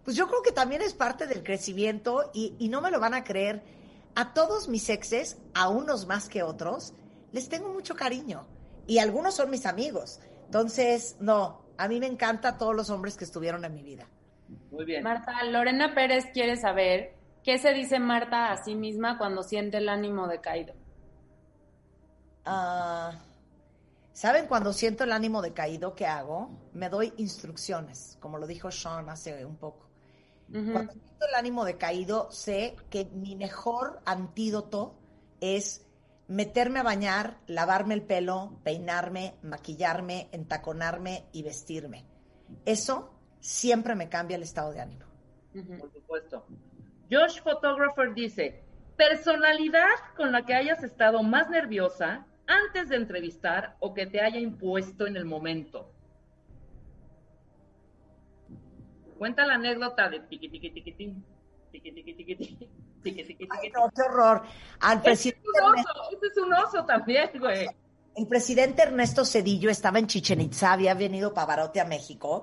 Pues 0.04 0.17
yo 0.17 0.28
creo 0.28 0.41
que 0.41 0.52
también 0.52 0.82
es 0.82 0.93
parte 0.93 1.28
del 1.28 1.43
crecimiento 1.43 2.32
y, 2.34 2.67
no 2.69 2.82
me 2.82 2.89
lo 2.89 2.99
van 2.99 3.13
a 3.13 3.23
creer. 3.23 3.62
A 4.15 4.34
todos 4.34 4.67
mis 4.67 4.89
exes, 4.89 5.38
a 5.54 5.69
unos 5.69 6.08
más 6.08 6.28
que 6.28 6.41
otros, 6.41 6.93
les 7.32 7.49
tengo 7.49 7.71
mucho 7.71 7.95
cariño. 7.95 8.47
Y 8.88 8.97
algunos 8.97 9.36
son 9.36 9.52
mis 9.52 9.67
amigos. 9.67 10.19
Entonces, 10.45 11.17
no, 11.19 11.62
a 11.78 11.88
mí 11.88 11.99
me 11.99 12.08
encanta 12.08 12.58
todos 12.58 12.75
los 12.75 12.89
hombres 12.89 13.15
que 13.15 13.25
estuvieron 13.25 13.63
en 13.63 13.75
mi 13.75 13.84
vida. 13.84 14.08
Muy 14.72 14.86
bien. 14.86 15.04
Marta, 15.04 15.44
Lorena 15.44 15.94
Pérez 15.94 16.26
quiere 16.34 16.58
saber 16.58 17.16
qué 17.44 17.58
se 17.58 17.74
dice 17.74 18.00
Marta 18.00 18.52
a 18.52 18.64
sí 18.64 18.76
misma 18.76 19.18
cuando 19.18 19.44
siente 19.44 19.78
el 19.78 19.90
ánimo 19.90 20.28
decaído. 20.28 20.74
Ah, 22.46 23.20
¿Saben 24.20 24.48
cuando 24.48 24.74
siento 24.74 25.06
el 25.06 25.12
ánimo 25.12 25.42
decaído 25.42 25.96
qué 25.96 26.06
hago? 26.06 26.50
Me 26.74 26.90
doy 26.90 27.14
instrucciones, 27.18 28.18
como 28.20 28.38
lo 28.38 28.48
dijo 28.48 28.70
Sean 28.70 29.10
hace 29.10 29.46
un 29.46 29.56
poco. 29.56 29.88
Cuando 30.52 30.92
siento 30.92 31.28
el 31.28 31.36
ánimo 31.36 31.64
decaído, 31.64 32.32
sé 32.32 32.76
que 32.90 33.06
mi 33.06 33.36
mejor 33.36 34.02
antídoto 34.04 35.00
es 35.40 35.86
meterme 36.28 36.80
a 36.80 36.84
bañar, 36.84 37.38
lavarme 37.48 37.94
el 37.94 38.02
pelo, 38.02 38.60
peinarme, 38.64 39.36
maquillarme, 39.42 40.28
entaconarme 40.32 41.30
y 41.32 41.44
vestirme. 41.44 42.06
Eso 42.66 43.19
siempre 43.39 43.95
me 43.95 44.10
cambia 44.10 44.36
el 44.36 44.43
estado 44.43 44.71
de 44.71 44.82
ánimo. 44.82 45.06
Por 45.54 45.91
supuesto. 45.91 46.45
Josh 47.12 47.41
Photographer 47.41 48.13
dice, 48.13 48.63
personalidad 48.95 49.95
con 50.15 50.32
la 50.32 50.45
que 50.45 50.54
hayas 50.54 50.84
estado 50.84 51.23
más 51.23 51.49
nerviosa 51.49 52.25
antes 52.45 52.89
de 52.89 52.97
entrevistar 52.97 53.75
o 53.80 53.93
que 53.93 54.06
te 54.06 54.21
haya 54.21 54.39
impuesto 54.39 55.08
en 55.08 55.15
el 55.17 55.25
momento. 55.25 55.91
Cuenta 59.17 59.45
la 59.45 59.56
anécdota 59.56 60.10
de 60.10 60.19
tiqui 60.21 60.49
tiqui 60.49 60.71
tiqui 60.71 60.91
tin, 60.93 61.25
tiqui 61.71 61.91
tiqui 61.91 62.13
tiqui 62.13 62.36
tin, 62.36 62.58
tiqui 63.04 63.23
tiqui 63.25 63.47
Ay, 63.49 63.60
tiqui. 63.62 63.71
no, 63.73 63.89
qué 63.93 64.02
horror. 64.02 64.43
Al 64.80 64.97
Ese 65.04 65.32
es 65.32 65.36
presidente 65.36 65.49
un 65.62 65.80
oso, 65.80 66.28
es 66.32 66.38
un 66.38 66.54
oso 66.54 66.86
también, 66.86 67.30
güey. 67.39 67.67
El 68.15 68.28
presidente 68.28 68.82
Ernesto 68.84 69.25
Cedillo 69.25 69.69
estaba 69.69 69.99
en 69.99 70.08
Chichen 70.08 70.41
Itza, 70.41 70.71
había 70.73 70.93
venido 70.93 71.34
Pavarotti 71.34 71.80
a 71.80 71.86
México. 71.86 72.41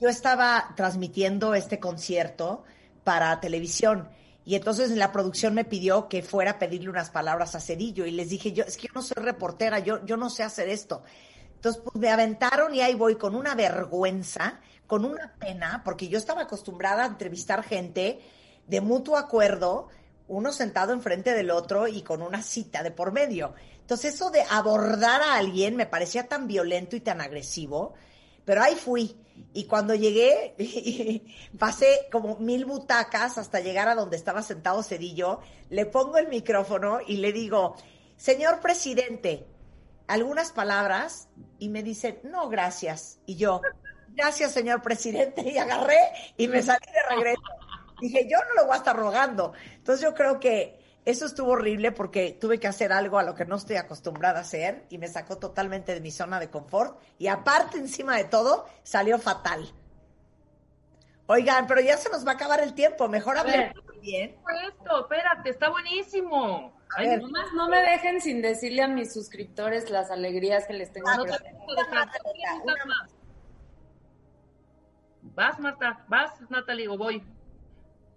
Yo 0.00 0.08
estaba 0.08 0.74
transmitiendo 0.76 1.54
este 1.54 1.80
concierto 1.80 2.64
para 3.04 3.40
televisión 3.40 4.08
y 4.44 4.54
entonces 4.54 4.90
la 4.90 5.10
producción 5.10 5.54
me 5.54 5.64
pidió 5.64 6.08
que 6.08 6.22
fuera 6.22 6.52
a 6.52 6.58
pedirle 6.58 6.88
unas 6.88 7.10
palabras 7.10 7.54
a 7.54 7.60
Cedillo 7.60 8.06
y 8.06 8.12
les 8.12 8.28
dije, 8.28 8.52
yo 8.52 8.64
es 8.64 8.76
que 8.76 8.86
yo 8.86 8.92
no 8.94 9.02
soy 9.02 9.22
reportera, 9.22 9.80
yo, 9.80 10.04
yo 10.04 10.16
no 10.16 10.30
sé 10.30 10.44
hacer 10.44 10.68
esto. 10.68 11.02
Entonces 11.56 11.82
pues, 11.82 11.96
me 11.96 12.10
aventaron 12.10 12.74
y 12.74 12.80
ahí 12.80 12.94
voy 12.94 13.16
con 13.16 13.34
una 13.34 13.54
vergüenza, 13.54 14.60
con 14.86 15.04
una 15.04 15.34
pena, 15.38 15.82
porque 15.84 16.08
yo 16.08 16.18
estaba 16.18 16.42
acostumbrada 16.42 17.02
a 17.02 17.08
entrevistar 17.08 17.64
gente 17.64 18.20
de 18.68 18.80
mutuo 18.80 19.16
acuerdo, 19.16 19.88
uno 20.28 20.52
sentado 20.52 20.92
enfrente 20.92 21.34
del 21.34 21.50
otro 21.50 21.88
y 21.88 22.02
con 22.02 22.22
una 22.22 22.42
cita 22.42 22.82
de 22.84 22.92
por 22.92 23.12
medio. 23.12 23.54
Entonces 23.80 24.14
eso 24.14 24.30
de 24.30 24.42
abordar 24.42 25.22
a 25.22 25.36
alguien 25.36 25.74
me 25.74 25.86
parecía 25.86 26.28
tan 26.28 26.46
violento 26.46 26.94
y 26.94 27.00
tan 27.00 27.20
agresivo, 27.20 27.94
pero 28.44 28.62
ahí 28.62 28.76
fui. 28.76 29.16
Y 29.52 29.64
cuando 29.64 29.94
llegué, 29.94 30.54
pasé 31.58 32.08
como 32.12 32.36
mil 32.36 32.64
butacas 32.64 33.38
hasta 33.38 33.60
llegar 33.60 33.88
a 33.88 33.94
donde 33.94 34.16
estaba 34.16 34.42
sentado 34.42 34.82
Cedillo, 34.82 35.40
le 35.70 35.86
pongo 35.86 36.18
el 36.18 36.28
micrófono 36.28 36.98
y 37.06 37.16
le 37.16 37.32
digo, 37.32 37.76
señor 38.16 38.60
presidente, 38.60 39.46
algunas 40.06 40.52
palabras, 40.52 41.28
y 41.58 41.68
me 41.68 41.82
dice, 41.82 42.20
no, 42.22 42.48
gracias. 42.48 43.18
Y 43.26 43.36
yo, 43.36 43.60
gracias, 44.14 44.52
señor 44.52 44.82
presidente, 44.82 45.42
y 45.42 45.58
agarré 45.58 45.98
y 46.36 46.48
me 46.48 46.62
salí 46.62 46.86
de 46.92 47.16
regreso. 47.16 47.42
Dije, 48.00 48.28
yo 48.30 48.38
no 48.48 48.54
lo 48.60 48.66
voy 48.66 48.74
a 48.74 48.78
estar 48.78 48.94
rogando. 48.94 49.54
Entonces 49.74 50.04
yo 50.04 50.14
creo 50.14 50.38
que 50.38 50.85
eso 51.06 51.24
estuvo 51.24 51.52
horrible 51.52 51.92
porque 51.92 52.36
tuve 52.38 52.58
que 52.58 52.66
hacer 52.66 52.92
algo 52.92 53.18
a 53.18 53.22
lo 53.22 53.34
que 53.34 53.44
no 53.44 53.56
estoy 53.56 53.76
acostumbrada 53.76 54.40
a 54.40 54.42
hacer 54.42 54.84
y 54.90 54.98
me 54.98 55.06
sacó 55.06 55.38
totalmente 55.38 55.94
de 55.94 56.00
mi 56.00 56.10
zona 56.10 56.40
de 56.40 56.50
confort. 56.50 57.00
Y 57.16 57.28
aparte, 57.28 57.78
encima 57.78 58.16
de 58.16 58.24
todo, 58.24 58.66
salió 58.82 59.18
fatal. 59.18 59.72
Oigan, 61.26 61.68
pero 61.68 61.80
ya 61.80 61.96
se 61.96 62.10
nos 62.10 62.26
va 62.26 62.32
a 62.32 62.34
acabar 62.34 62.60
el 62.60 62.74
tiempo. 62.74 63.08
Mejor 63.08 63.38
hablar 63.38 63.72
bien. 64.00 64.36
Esto, 64.68 65.00
espérate, 65.00 65.50
está 65.50 65.70
buenísimo. 65.70 66.72
A 66.96 67.00
Ay, 67.00 67.16
Nomás 67.20 67.52
no 67.54 67.68
me 67.68 67.78
dejen 67.78 68.20
sin 68.20 68.42
decirle 68.42 68.82
a 68.82 68.88
mis 68.88 69.12
suscriptores 69.12 69.90
las 69.90 70.10
alegrías 70.10 70.66
que 70.66 70.74
les 70.74 70.92
tengo. 70.92 71.08
Ah, 71.08 71.16
no. 71.16 71.24
Vas, 75.22 75.58
Marta, 75.60 76.04
vas, 76.08 76.32
Natalie, 76.48 76.88
o 76.88 76.96
voy. 76.96 77.22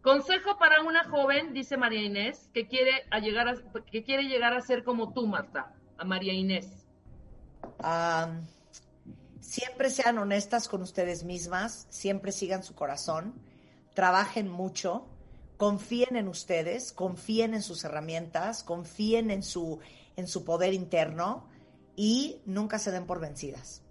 Consejo 0.02 0.58
para 0.58 0.82
una 0.82 1.04
joven, 1.04 1.54
dice 1.54 1.76
María 1.76 2.02
Inés, 2.02 2.50
que 2.54 2.68
quiere, 2.68 3.06
a 3.12 3.20
llegar 3.20 3.50
a, 3.50 3.56
que 3.92 4.04
quiere 4.04 4.24
llegar 4.24 4.54
a 4.54 4.62
ser 4.62 4.84
como 4.84 5.12
tú, 5.12 5.28
Marta, 5.28 5.74
a 5.98 6.06
María 6.06 6.34
Inés. 6.34 6.86
Siempre 9.42 9.90
sean 9.90 10.18
honestas 10.18 10.68
con 10.68 10.82
ustedes 10.82 11.24
mismas, 11.24 11.88
siempre 11.90 12.32
sigan 12.32 12.64
su 12.64 12.76
corazón, 12.76 13.34
trabajen 13.94 14.48
mucho, 14.48 15.08
confíen 15.58 16.16
en 16.16 16.28
ustedes, 16.28 16.94
confíen 16.94 17.54
en 17.54 17.62
sus 17.62 17.84
herramientas, 17.84 18.64
confíen 18.64 19.32
en 19.32 19.44
su, 19.44 19.80
en 20.16 20.28
su 20.28 20.46
poder 20.46 20.74
interno 20.74 21.50
y 21.96 22.42
nunca 22.46 22.80
se 22.80 22.92
den 22.92 23.06
por 23.06 23.20
vencidas. 23.20 23.84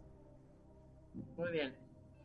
Muy 1.37 1.51
bien. 1.51 1.75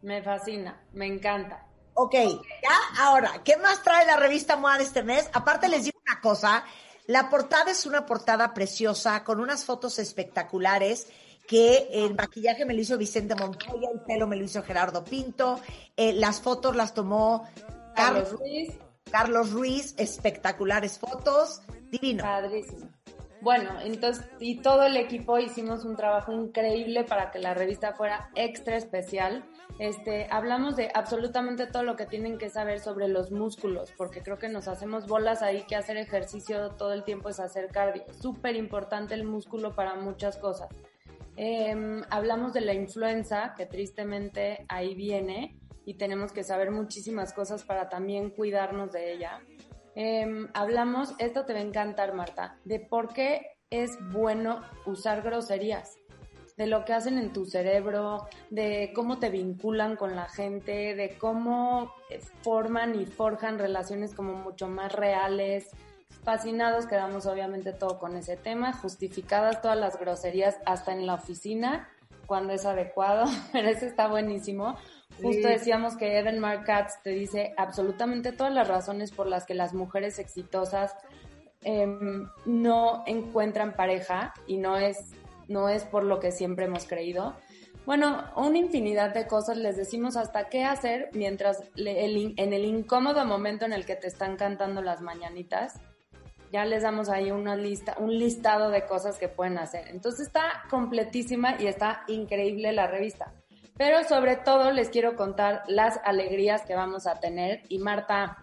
Me 0.01 0.21
fascina, 0.21 0.81
me 0.93 1.07
encanta. 1.07 1.65
Ok, 1.95 2.13
ya 2.13 3.03
ahora, 3.03 3.41
¿qué 3.43 3.57
más 3.57 3.83
trae 3.83 4.05
la 4.05 4.17
revista 4.17 4.55
MOA 4.55 4.77
de 4.77 4.83
este 4.83 5.03
mes? 5.03 5.29
Aparte 5.33 5.67
les 5.67 5.85
digo 5.85 5.99
una 6.07 6.21
cosa, 6.21 6.63
La 7.05 7.29
portada 7.29 7.69
es 7.69 7.85
una 7.85 8.05
portada 8.05 8.53
preciosa, 8.53 9.23
con 9.25 9.39
unas 9.41 9.65
fotos 9.65 9.99
espectaculares 9.99 11.07
que 11.47 11.89
el 11.91 12.15
maquillaje 12.15 12.65
me 12.65 12.73
lo 12.73 12.79
hizo 12.79 12.97
Vicente 12.97 13.35
Montoya, 13.35 13.89
el 13.93 13.99
pelo 14.01 14.27
me 14.27 14.37
lo 14.37 14.45
hizo 14.45 14.63
Gerardo 14.63 15.03
Pinto, 15.03 15.59
eh, 15.97 16.13
las 16.13 16.39
fotos 16.39 16.75
las 16.75 16.93
tomó 16.93 17.47
Carlos 17.93 18.29
Carlos, 18.29 18.31
Ruiz, 18.39 18.71
Carlos 19.11 19.51
Ruiz, 19.51 19.93
espectaculares 19.97 20.97
fotos, 20.97 21.61
divino. 21.91 22.23
padrísimo. 22.23 22.89
Bueno, 23.41 23.71
entonces, 23.81 24.25
y 24.39 24.61
todo 24.61 24.83
el 24.83 24.95
equipo 24.95 25.37
hicimos 25.37 25.83
un 25.83 25.97
trabajo 25.97 26.31
increíble 26.31 27.03
para 27.03 27.29
que 27.29 27.39
la 27.39 27.53
revista 27.53 27.93
fuera 27.93 28.29
extra 28.35 28.77
especial. 28.77 29.43
Este, 29.79 30.27
hablamos 30.29 30.75
de 30.75 30.91
absolutamente 30.93 31.65
todo 31.65 31.83
lo 31.83 31.95
que 31.95 32.05
tienen 32.05 32.37
que 32.37 32.49
saber 32.49 32.79
sobre 32.79 33.07
los 33.07 33.31
músculos, 33.31 33.91
porque 33.97 34.21
creo 34.21 34.37
que 34.37 34.47
nos 34.47 34.67
hacemos 34.67 35.07
bolas 35.07 35.41
ahí 35.41 35.63
que 35.63 35.75
hacer 35.75 35.97
ejercicio 35.97 36.69
todo 36.71 36.93
el 36.93 37.03
tiempo 37.03 37.29
es 37.29 37.39
hacer 37.39 37.69
cardio. 37.69 38.03
Súper 38.13 38.55
importante 38.55 39.15
el 39.15 39.23
músculo 39.23 39.75
para 39.75 39.95
muchas 39.95 40.37
cosas. 40.37 40.69
Em, 41.35 42.03
hablamos 42.11 42.53
de 42.53 42.61
la 42.61 42.73
influenza, 42.73 43.55
que 43.57 43.65
tristemente 43.65 44.65
ahí 44.69 44.93
viene 44.93 45.59
y 45.85 45.95
tenemos 45.95 46.31
que 46.31 46.43
saber 46.43 46.69
muchísimas 46.69 47.33
cosas 47.33 47.63
para 47.63 47.89
también 47.89 48.29
cuidarnos 48.29 48.91
de 48.91 49.13
ella. 49.13 49.41
Em, 49.95 50.47
hablamos, 50.53 51.13
esto 51.17 51.45
te 51.45 51.53
va 51.53 51.59
a 51.59 51.63
encantar 51.63 52.13
Marta, 52.13 52.59
de 52.63 52.79
por 52.79 53.13
qué 53.13 53.57
es 53.69 53.97
bueno 54.11 54.61
usar 54.85 55.23
groserías, 55.23 55.97
de 56.57 56.67
lo 56.67 56.85
que 56.85 56.93
hacen 56.93 57.17
en 57.17 57.33
tu 57.33 57.45
cerebro, 57.45 58.27
de 58.49 58.91
cómo 58.93 59.19
te 59.19 59.29
vinculan 59.29 59.95
con 59.95 60.15
la 60.15 60.29
gente, 60.29 60.95
de 60.95 61.17
cómo 61.17 61.93
eh, 62.09 62.19
forman 62.41 62.99
y 62.99 63.05
forjan 63.05 63.59
relaciones 63.59 64.13
como 64.13 64.33
mucho 64.33 64.67
más 64.67 64.91
reales. 64.91 65.69
Fascinados 66.23 66.85
quedamos 66.85 67.25
obviamente 67.25 67.73
todo 67.73 67.99
con 67.99 68.15
ese 68.15 68.37
tema, 68.37 68.73
justificadas 68.73 69.61
todas 69.61 69.77
las 69.77 69.99
groserías 69.99 70.57
hasta 70.65 70.93
en 70.93 71.05
la 71.05 71.15
oficina 71.15 71.89
cuando 72.25 72.53
es 72.53 72.65
adecuado, 72.65 73.25
pero 73.51 73.69
ese 73.69 73.87
está 73.87 74.07
buenísimo. 74.07 74.77
Justo 75.21 75.47
decíamos 75.47 75.95
que 75.95 76.17
Evan 76.17 76.39
Mark 76.39 76.63
Katz 76.65 77.01
te 77.03 77.11
dice 77.11 77.53
absolutamente 77.57 78.31
todas 78.31 78.53
las 78.53 78.67
razones 78.67 79.11
por 79.11 79.27
las 79.27 79.45
que 79.45 79.53
las 79.53 79.73
mujeres 79.73 80.17
exitosas 80.17 80.95
em, 81.61 82.27
no 82.45 83.03
encuentran 83.05 83.75
pareja 83.75 84.33
y 84.47 84.57
no 84.57 84.77
es, 84.77 85.13
no 85.47 85.69
es 85.69 85.83
por 85.85 86.03
lo 86.03 86.19
que 86.19 86.31
siempre 86.31 86.65
hemos 86.65 86.85
creído. 86.85 87.35
Bueno, 87.85 88.23
una 88.37 88.57
infinidad 88.57 89.13
de 89.13 89.27
cosas 89.27 89.57
les 89.57 89.75
decimos 89.75 90.15
hasta 90.15 90.47
qué 90.49 90.63
hacer 90.63 91.09
mientras 91.13 91.63
le- 91.75 92.05
el 92.05 92.15
in- 92.17 92.33
en 92.37 92.53
el 92.53 92.63
incómodo 92.65 93.25
momento 93.25 93.65
en 93.65 93.73
el 93.73 93.85
que 93.85 93.95
te 93.95 94.07
están 94.07 94.37
cantando 94.37 94.81
las 94.81 95.01
mañanitas, 95.01 95.81
ya 96.51 96.63
les 96.65 96.83
damos 96.83 97.09
ahí 97.09 97.31
una 97.31 97.55
lista, 97.55 97.95
un 97.97 98.17
listado 98.17 98.69
de 98.69 98.85
cosas 98.85 99.17
que 99.17 99.27
pueden 99.27 99.57
hacer. 99.57 99.87
Entonces 99.89 100.27
está 100.27 100.63
completísima 100.69 101.55
y 101.59 101.65
está 101.67 102.03
increíble 102.07 102.71
la 102.71 102.87
revista. 102.87 103.33
Pero 103.75 104.03
sobre 104.03 104.35
todo 104.35 104.71
les 104.71 104.89
quiero 104.89 105.15
contar 105.15 105.63
las 105.67 105.99
alegrías 106.05 106.61
que 106.63 106.75
vamos 106.75 107.07
a 107.07 107.19
tener. 107.19 107.63
Y 107.69 107.79
Marta, 107.79 108.37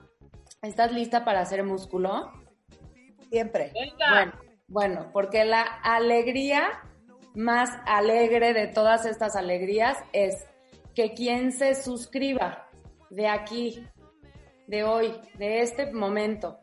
¿estás 0.61 0.93
lista 0.93 1.25
para 1.25 1.41
hacer 1.41 1.63
músculo? 1.63 2.33
Siempre. 3.31 3.73
Bueno, 4.67 5.11
porque 5.13 5.45
la 5.45 5.63
alegría 5.63 6.69
más 7.41 7.71
alegre 7.87 8.53
de 8.53 8.67
todas 8.67 9.07
estas 9.07 9.35
alegrías 9.35 9.97
es 10.13 10.47
que 10.95 11.15
quien 11.15 11.53
se 11.53 11.75
suscriba 11.75 12.69
de 13.09 13.29
aquí, 13.29 13.87
de 14.67 14.85
hoy, 14.85 15.19
de 15.39 15.63
este 15.63 15.91
momento, 15.93 16.59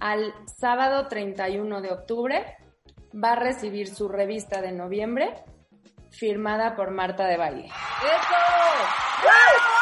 al 0.00 0.34
sábado 0.58 1.06
31 1.06 1.80
de 1.80 1.92
octubre, 1.92 2.56
va 3.14 3.32
a 3.32 3.36
recibir 3.36 3.94
su 3.94 4.08
revista 4.08 4.60
de 4.60 4.72
noviembre 4.72 5.44
firmada 6.10 6.74
por 6.74 6.90
Marta 6.90 7.26
de 7.26 7.36
Valle. 7.36 7.68
¡Bravo! 9.22 9.81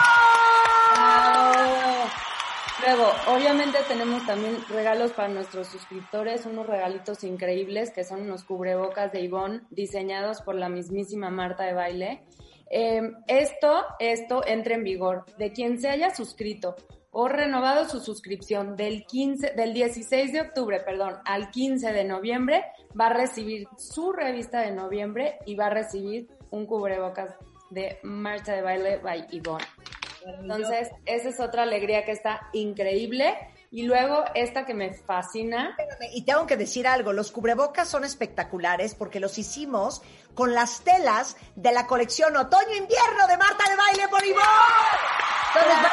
Luego, 2.86 3.10
obviamente 3.28 3.78
tenemos 3.88 4.24
también 4.26 4.56
regalos 4.68 5.12
para 5.12 5.28
nuestros 5.28 5.66
suscriptores, 5.68 6.46
unos 6.46 6.66
regalitos 6.66 7.24
increíbles 7.24 7.90
que 7.90 8.04
son 8.04 8.22
unos 8.22 8.44
cubrebocas 8.44 9.12
de 9.12 9.20
Ivonne 9.20 9.62
diseñados 9.70 10.40
por 10.40 10.54
la 10.54 10.70
mismísima 10.70 11.30
Marta 11.30 11.64
de 11.64 11.74
Baile. 11.74 12.24
Eh, 12.70 13.02
esto, 13.26 13.84
esto 13.98 14.42
entra 14.46 14.74
en 14.74 14.84
vigor 14.84 15.26
de 15.36 15.52
quien 15.52 15.78
se 15.78 15.90
haya 15.90 16.14
suscrito 16.14 16.74
o 17.10 17.28
renovado 17.28 17.88
su 17.88 18.00
suscripción 18.00 18.76
del 18.76 19.04
15, 19.04 19.52
del 19.54 19.74
16 19.74 20.32
de 20.32 20.40
octubre, 20.40 20.80
perdón, 20.80 21.16
al 21.24 21.50
15 21.50 21.92
de 21.92 22.04
noviembre, 22.04 22.64
va 22.98 23.08
a 23.08 23.12
recibir 23.12 23.68
su 23.76 24.12
revista 24.12 24.60
de 24.60 24.70
noviembre 24.70 25.38
y 25.44 25.54
va 25.54 25.66
a 25.66 25.70
recibir 25.70 26.28
un 26.50 26.66
cubrebocas 26.66 27.34
de 27.70 27.98
Marta 28.04 28.52
de 28.54 28.62
Baile 28.62 28.98
by 28.98 29.26
Ivonne. 29.32 29.64
Entonces, 30.26 30.88
esa 31.06 31.28
es 31.28 31.40
otra 31.40 31.62
alegría 31.62 32.04
que 32.04 32.12
está 32.12 32.48
increíble. 32.52 33.37
Y 33.72 33.83
luego 33.85 34.24
esta 34.35 34.66
que 34.66 34.74
me 34.74 34.92
fascina, 34.94 35.76
Espérame, 35.78 36.11
Y 36.12 36.22
tengo 36.24 36.44
que 36.46 36.56
decir 36.56 36.88
algo, 36.88 37.12
los 37.12 37.30
cubrebocas 37.30 37.88
son 37.88 38.02
espectaculares 38.04 38.94
porque 38.96 39.20
los 39.20 39.38
hicimos 39.38 40.02
con 40.35 40.54
las 40.54 40.80
telas 40.83 41.37
de 41.54 41.70
la 41.72 41.87
colección 41.87 42.37
Otoño-Invierno 42.37 43.26
de 43.28 43.37
Marta 43.37 43.64
de 43.70 43.76
Baile 43.76 44.09
por 44.09 44.24
Ivonne. 44.24 44.42
Entonces, 45.54 45.90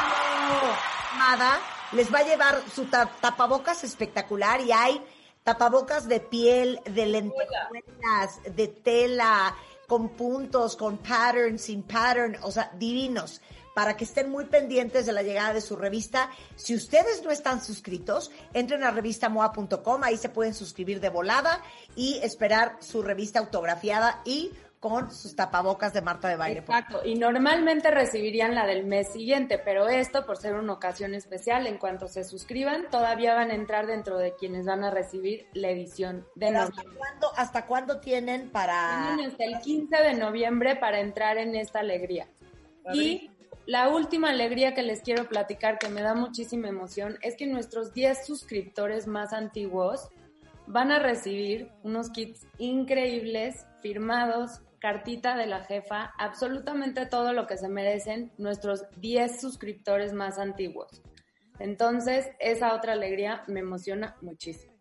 Amada 1.13 1.60
les 1.94 2.13
va 2.13 2.20
a 2.20 2.24
llevar 2.24 2.62
su 2.74 2.86
ta- 2.86 3.10
tapabocas 3.22 3.84
espectacular 3.84 4.60
y 4.62 4.72
hay 4.72 5.02
tapabocas 5.44 6.08
de 6.08 6.20
piel, 6.20 6.80
de 6.86 7.06
lentejuelas, 7.06 8.42
de 8.56 8.68
tela, 8.68 9.56
con 9.88 10.10
puntos, 10.10 10.76
con 10.76 10.98
pattern, 10.98 11.58
sin 11.58 11.84
pattern, 11.84 12.38
o 12.42 12.52
sea, 12.52 12.72
divinos, 12.76 13.42
para 13.78 13.96
que 13.96 14.06
estén 14.06 14.32
muy 14.32 14.46
pendientes 14.46 15.06
de 15.06 15.13
la 15.13 15.22
llegada 15.22 15.54
de 15.54 15.62
su 15.62 15.76
revista. 15.76 16.32
Si 16.56 16.74
ustedes 16.74 17.24
no 17.24 17.30
están 17.30 17.62
suscritos, 17.62 18.32
entren 18.52 18.84
a 18.84 18.90
revistamoa.com, 18.90 20.04
ahí 20.04 20.18
se 20.18 20.30
pueden 20.30 20.56
suscribir 20.56 21.00
de 21.00 21.10
volada 21.10 21.62
y 21.96 22.18
esperar 22.24 22.78
su 22.80 23.04
revista 23.04 23.38
autografiada 23.38 24.24
y 24.26 24.52
con 24.80 25.12
sus 25.12 25.36
tapabocas 25.36 25.94
de 25.94 26.02
Marta 26.02 26.28
de 26.28 26.38
Baile. 26.38 26.60
exacto, 26.62 27.02
y 27.06 27.20
normalmente 27.20 27.92
recibirían 27.92 28.56
la 28.56 28.66
del 28.66 28.84
mes 28.84 29.13
siguiente, 29.13 29.60
pero 29.60 29.88
esto, 29.88 30.26
por 30.26 30.38
ser 30.38 30.56
una 30.56 30.74
ocasión 30.74 31.13
especial, 31.13 31.68
en 31.68 31.78
cuanto 31.78 32.08
se 32.08 32.24
suscriban, 32.24 32.88
todavía 32.90 33.36
van 33.36 33.52
a 33.52 33.54
entrar 33.54 33.86
dentro 33.86 34.18
de 34.18 34.34
quienes 34.34 34.66
van 34.66 34.86
a 34.86 34.90
recibir 34.90 35.46
la 35.54 35.70
edición 35.70 36.26
de 36.34 36.48
Pero 36.48 36.62
¿Hasta 36.62 36.78
noviembre. 36.78 36.98
cuándo, 36.98 37.32
¿Hasta 37.38 37.66
cuándo 37.68 38.00
tienen 38.00 38.50
para...? 38.50 39.13
Tienen 39.16 39.32
hasta 39.32 39.44
el 39.44 39.60
15 39.60 39.98
de 39.98 40.13
noviembre 40.16 40.76
para 40.78 41.00
entrar 41.00 41.38
en 41.38 41.56
esta 41.56 41.82
alegría. 41.82 42.28
Y 42.94 43.30
la 43.68 43.90
última 43.90 44.30
alegría 44.30 44.74
que 44.74 44.82
les 44.82 45.02
quiero 45.02 45.28
platicar, 45.28 45.78
que 45.78 45.90
me 45.90 46.02
da 46.02 46.16
muchísima 46.16 46.70
emoción, 46.70 47.18
es 47.22 47.36
que 47.36 47.46
nuestros 47.48 47.94
10 47.94 48.26
suscriptores 48.26 49.08
más 49.08 49.34
antiguos 49.34 50.08
van 50.68 50.90
a 50.90 51.00
recibir 51.00 51.70
unos 51.84 52.10
kits 52.10 52.48
increíbles, 52.60 53.68
firmados, 53.82 54.62
cartita 54.80 55.36
de 55.36 55.48
la 55.48 55.66
jefa, 55.66 56.14
absolutamente 56.18 57.08
todo 57.08 57.34
lo 57.34 57.46
que 57.46 57.58
se 57.58 57.68
merecen 57.68 58.32
nuestros 58.38 58.86
10 59.02 59.42
suscriptores 59.42 60.14
más 60.14 60.40
antiguos. 60.40 61.02
Entonces, 61.60 62.30
esa 62.40 62.74
otra 62.74 62.94
alegría 62.94 63.44
me 63.48 63.60
emociona 63.60 64.16
muchísimo. 64.22 64.77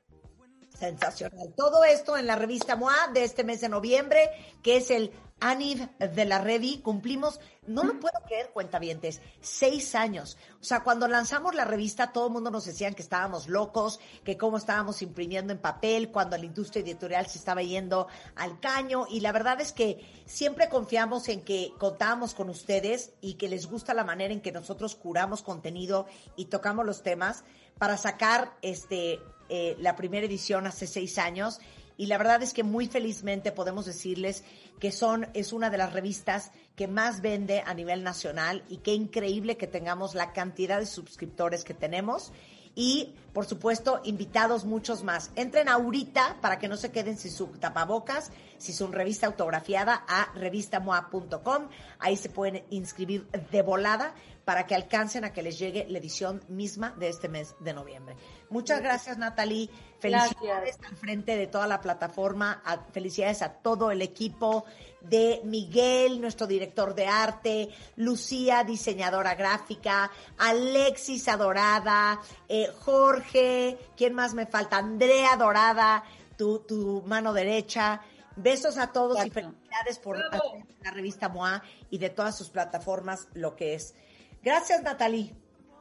Sensacional. 0.79 1.55
Todo 1.57 1.85
esto 1.85 2.17
en 2.17 2.27
la 2.27 2.37
revista 2.37 2.77
MOA 2.77 3.09
de 3.15 3.25
este 3.25 3.45
mes 3.45 3.61
de 3.61 3.69
noviembre, 3.69 4.31
que 4.63 4.77
es 4.77 4.91
el 4.91 5.13
Aniv 5.41 5.89
de 5.99 6.25
la 6.25 6.39
Revi. 6.39 6.79
Cumplimos, 6.79 7.41
no 7.67 7.85
lo 7.85 8.01
puedo 8.01 8.19
creer, 8.27 8.51
cuentavientes, 8.53 9.21
seis 9.41 9.95
años. 9.95 10.39
O 10.61 10.65
sea, 10.65 10.83
cuando 10.83 11.09
lanzamos 11.09 11.55
la 11.55 11.65
revista, 11.65 12.13
todo 12.13 12.29
el 12.29 12.33
mundo 12.33 12.51
nos 12.51 12.65
decían 12.65 12.95
que 12.95 13.03
estábamos 13.03 13.49
locos, 13.49 14.01
que 14.25 14.37
cómo 14.37 14.57
estábamos 14.57 15.03
imprimiendo 15.03 15.53
en 15.53 15.59
papel, 15.59 16.11
cuando 16.11 16.39
la 16.39 16.45
industria 16.45 16.83
editorial 16.83 17.27
se 17.27 17.39
estaba 17.39 17.63
yendo 17.63 18.07
al 18.35 18.61
caño. 18.61 19.07
Y 19.11 19.21
la 19.21 19.33
verdad 19.33 19.61
es 19.61 19.73
que 19.73 20.01
siempre 20.25 20.69
confiamos 20.69 21.29
en 21.29 21.43
que 21.43 21.73
contábamos 21.79 22.35
con 22.35 22.49
ustedes 22.49 23.13
y 23.21 23.35
que 23.35 23.49
les 23.49 23.67
gusta 23.67 23.95
la 23.95 24.05
manera 24.05 24.33
en 24.33 24.41
que 24.41 24.53
nosotros 24.53 24.95
curamos 24.95 25.43
contenido 25.43 26.07
y 26.37 26.47
tocamos 26.47 26.87
los 26.87 27.03
temas 27.03 27.45
para 27.79 27.99
sacar 27.99 28.57
este 28.63 29.21
eh, 29.49 29.77
la 29.81 29.97
primera 29.97 30.27
edición 30.27 30.67
hace 30.67 30.87
seis 30.87 31.19
años 31.19 31.61
y 31.99 32.07
la 32.07 32.19
verdad 32.19 32.43
es 32.43 32.53
que 32.53 32.63
muy 32.63 32.87
felizmente 32.89 33.53
podemos 33.53 33.87
decirles 33.87 34.45
que 34.81 34.93
son 34.93 35.29
es 35.35 35.53
una 35.53 35.71
de 35.71 35.79
las 35.79 35.93
revistas 35.93 36.53
que 36.75 36.89
más 36.89 37.23
vende 37.23 37.63
a 37.65 37.73
nivel 37.75 38.03
nacional 38.03 38.63
y 38.69 38.79
qué 38.79 38.93
increíble 38.93 39.57
que 39.57 39.67
tengamos 39.67 40.15
la 40.15 40.33
cantidad 40.33 40.79
de 40.79 40.87
suscriptores 40.87 41.65
que 41.65 41.75
tenemos 41.75 42.33
y 42.77 43.17
por 43.33 43.47
supuesto 43.47 44.01
invitados 44.05 44.65
muchos 44.65 45.03
más. 45.03 45.33
Entren 45.35 45.69
ahorita 45.69 46.37
para 46.41 46.59
que 46.59 46.69
no 46.69 46.77
se 46.77 46.93
queden 46.93 47.19
sin 47.19 47.33
su 47.33 47.49
tapabocas, 47.49 48.31
si 48.59 48.73
su 48.73 48.87
revista 48.87 49.27
autografiada 49.27 50.05
a 50.07 50.33
revistamoa.com, 50.35 51.69
ahí 51.99 52.17
se 52.17 52.29
pueden 52.29 52.65
inscribir 52.71 53.27
de 53.51 53.63
volada 53.63 54.15
para 54.47 54.67
que 54.67 54.77
alcancen 54.77 55.25
a 55.25 55.33
que 55.33 55.43
les 55.43 55.59
llegue 55.59 55.87
la 55.89 55.99
edición 55.99 56.41
misma 56.49 56.93
de 56.93 57.09
este 57.09 57.29
mes 57.29 57.57
de 57.59 57.75
noviembre. 57.75 58.15
Muchas 58.49 58.81
gracias, 58.81 59.19
Natalie. 59.19 59.69
Felicidades 59.99 60.77
Gracias. 60.77 60.79
al 60.89 60.97
frente 60.97 61.37
de 61.37 61.49
toda 61.49 61.67
la 61.67 61.81
plataforma. 61.81 62.63
Felicidades 62.93 63.43
a 63.43 63.55
todo 63.55 63.91
el 63.91 64.03
equipo 64.03 64.65
de 65.09 65.41
Miguel, 65.45 66.21
nuestro 66.21 66.47
director 66.47 66.95
de 66.95 67.07
arte, 67.07 67.69
Lucía, 67.97 68.65
diseñadora 68.65 69.35
gráfica, 69.35 70.11
Alexis 70.39 71.29
Adorada, 71.29 72.21
eh, 72.49 72.69
Jorge, 72.81 73.79
¿quién 73.97 74.15
más 74.15 74.35
me 74.35 74.47
falta? 74.47 74.79
Andrea 74.79 75.37
Dorada, 75.37 76.05
tu, 76.37 76.61
tu 76.61 77.03
mano 77.07 77.33
derecha. 77.33 78.01
Besos 78.37 78.77
a 78.77 78.93
todos 78.93 79.25
y 79.25 79.31
felicidades 79.31 79.99
por 79.99 80.19
Bravo. 80.19 80.63
la 80.83 80.91
revista 80.91 81.29
MOA 81.29 81.63
y 81.89 81.97
de 81.99 82.11
todas 82.11 82.37
sus 82.37 82.51
plataformas 82.51 83.29
lo 83.33 83.57
que 83.57 83.75
es. 83.75 83.95
Gracias, 84.43 84.83
Natalie. 84.83 85.35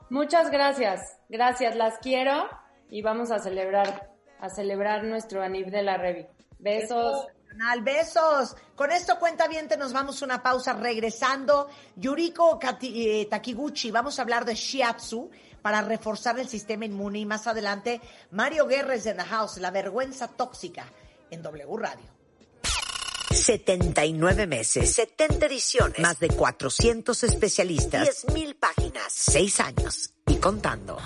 Muchas 0.10 0.52
gracias, 0.52 1.20
gracias, 1.28 1.76
las 1.76 1.98
quiero 1.98 2.48
y 2.90 3.02
vamos 3.02 3.32
a 3.32 3.40
celebrar, 3.40 4.12
a 4.40 4.50
celebrar 4.50 5.04
nuestro 5.04 5.42
anib 5.42 5.72
de 5.72 5.82
la 5.82 5.98
Revi. 5.98 6.28
Besos. 6.60 7.28
Canal, 7.58 7.82
besos. 7.84 8.56
Con 8.76 8.92
esto 8.92 9.18
cuenta 9.18 9.48
bien, 9.48 9.70
nos 9.80 9.94
vamos 9.94 10.22
a 10.22 10.26
una 10.26 10.44
pausa 10.44 10.74
regresando. 10.74 11.70
Yuriko 11.96 12.60
Kati- 12.60 13.22
eh, 13.22 13.28
Takiguchi, 13.30 13.92
vamos 13.92 14.20
a 14.20 14.24
hablar 14.24 14.44
de 14.44 14.56
Shiatsu 14.56 15.30
para 15.62 15.82
reforzar 15.82 16.38
el 16.38 16.50
sistema 16.50 16.84
inmune 16.86 17.20
y 17.20 17.26
más 17.26 17.48
adelante 17.48 18.02
Mario 18.32 18.68
Guerres 18.68 19.06
en 19.06 19.18
the 19.18 19.24
house, 19.24 19.58
la 19.58 19.72
vergüenza 19.72 20.28
tóxica 20.28 20.86
en 21.32 21.42
W 21.42 21.78
Radio. 21.78 22.06
79 23.32 24.48
meses, 24.48 24.94
70 24.94 25.46
ediciones, 25.46 26.00
más 26.00 26.20
de 26.20 26.28
400 26.30 27.24
especialistas, 27.24 28.26
10.000 28.26 28.56
páginas, 28.60 29.06
6 29.14 29.60
años 29.62 30.15
y 30.28 30.38
contando. 30.38 30.98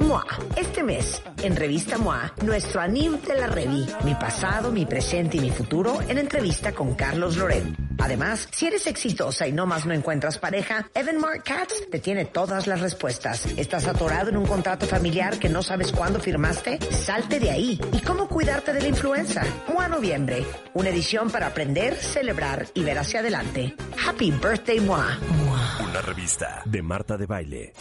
MOA, 0.00 0.26
este 0.56 0.82
mes, 0.82 1.22
en 1.42 1.54
Revista 1.54 1.96
MOA, 1.96 2.32
nuestro 2.42 2.80
anime 2.80 3.18
de 3.18 3.38
la 3.38 3.46
Revi, 3.46 3.86
mi 4.04 4.14
pasado, 4.14 4.72
mi 4.72 4.84
presente 4.84 5.36
y 5.36 5.40
mi 5.40 5.50
futuro, 5.50 6.00
en 6.08 6.18
entrevista 6.18 6.72
con 6.72 6.94
Carlos 6.94 7.36
Loret. 7.36 7.64
Además, 7.98 8.48
si 8.50 8.66
eres 8.66 8.88
exitosa 8.88 9.46
y 9.46 9.52
no 9.52 9.64
más 9.64 9.86
no 9.86 9.94
encuentras 9.94 10.38
pareja, 10.38 10.88
Evan 10.94 11.18
Mark 11.18 11.44
Katz 11.44 11.88
te 11.90 12.00
tiene 12.00 12.24
todas 12.24 12.66
las 12.66 12.80
respuestas. 12.80 13.46
¿Estás 13.56 13.86
atorado 13.86 14.30
en 14.30 14.36
un 14.36 14.46
contrato 14.46 14.86
familiar 14.86 15.38
que 15.38 15.48
no 15.48 15.62
sabes 15.62 15.92
cuándo 15.92 16.18
firmaste? 16.18 16.80
Salte 16.90 17.38
de 17.38 17.50
ahí. 17.50 17.80
¿Y 17.92 18.00
cómo 18.00 18.26
cuidarte 18.26 18.72
de 18.72 18.80
la 18.80 18.88
influenza? 18.88 19.44
MOA 19.72 19.88
Noviembre, 19.88 20.44
una 20.74 20.88
edición 20.88 21.30
para 21.30 21.46
aprender, 21.46 21.94
celebrar 21.94 22.66
y 22.74 22.82
ver 22.82 22.98
hacia 22.98 23.20
adelante. 23.20 23.76
Happy 24.04 24.32
Birthday. 24.32 24.80
MOA. 24.80 25.18
Una 25.88 26.00
revista 26.00 26.62
de 26.64 26.82
Marta 26.82 27.16
de 27.16 27.26
Baile. 27.26 27.72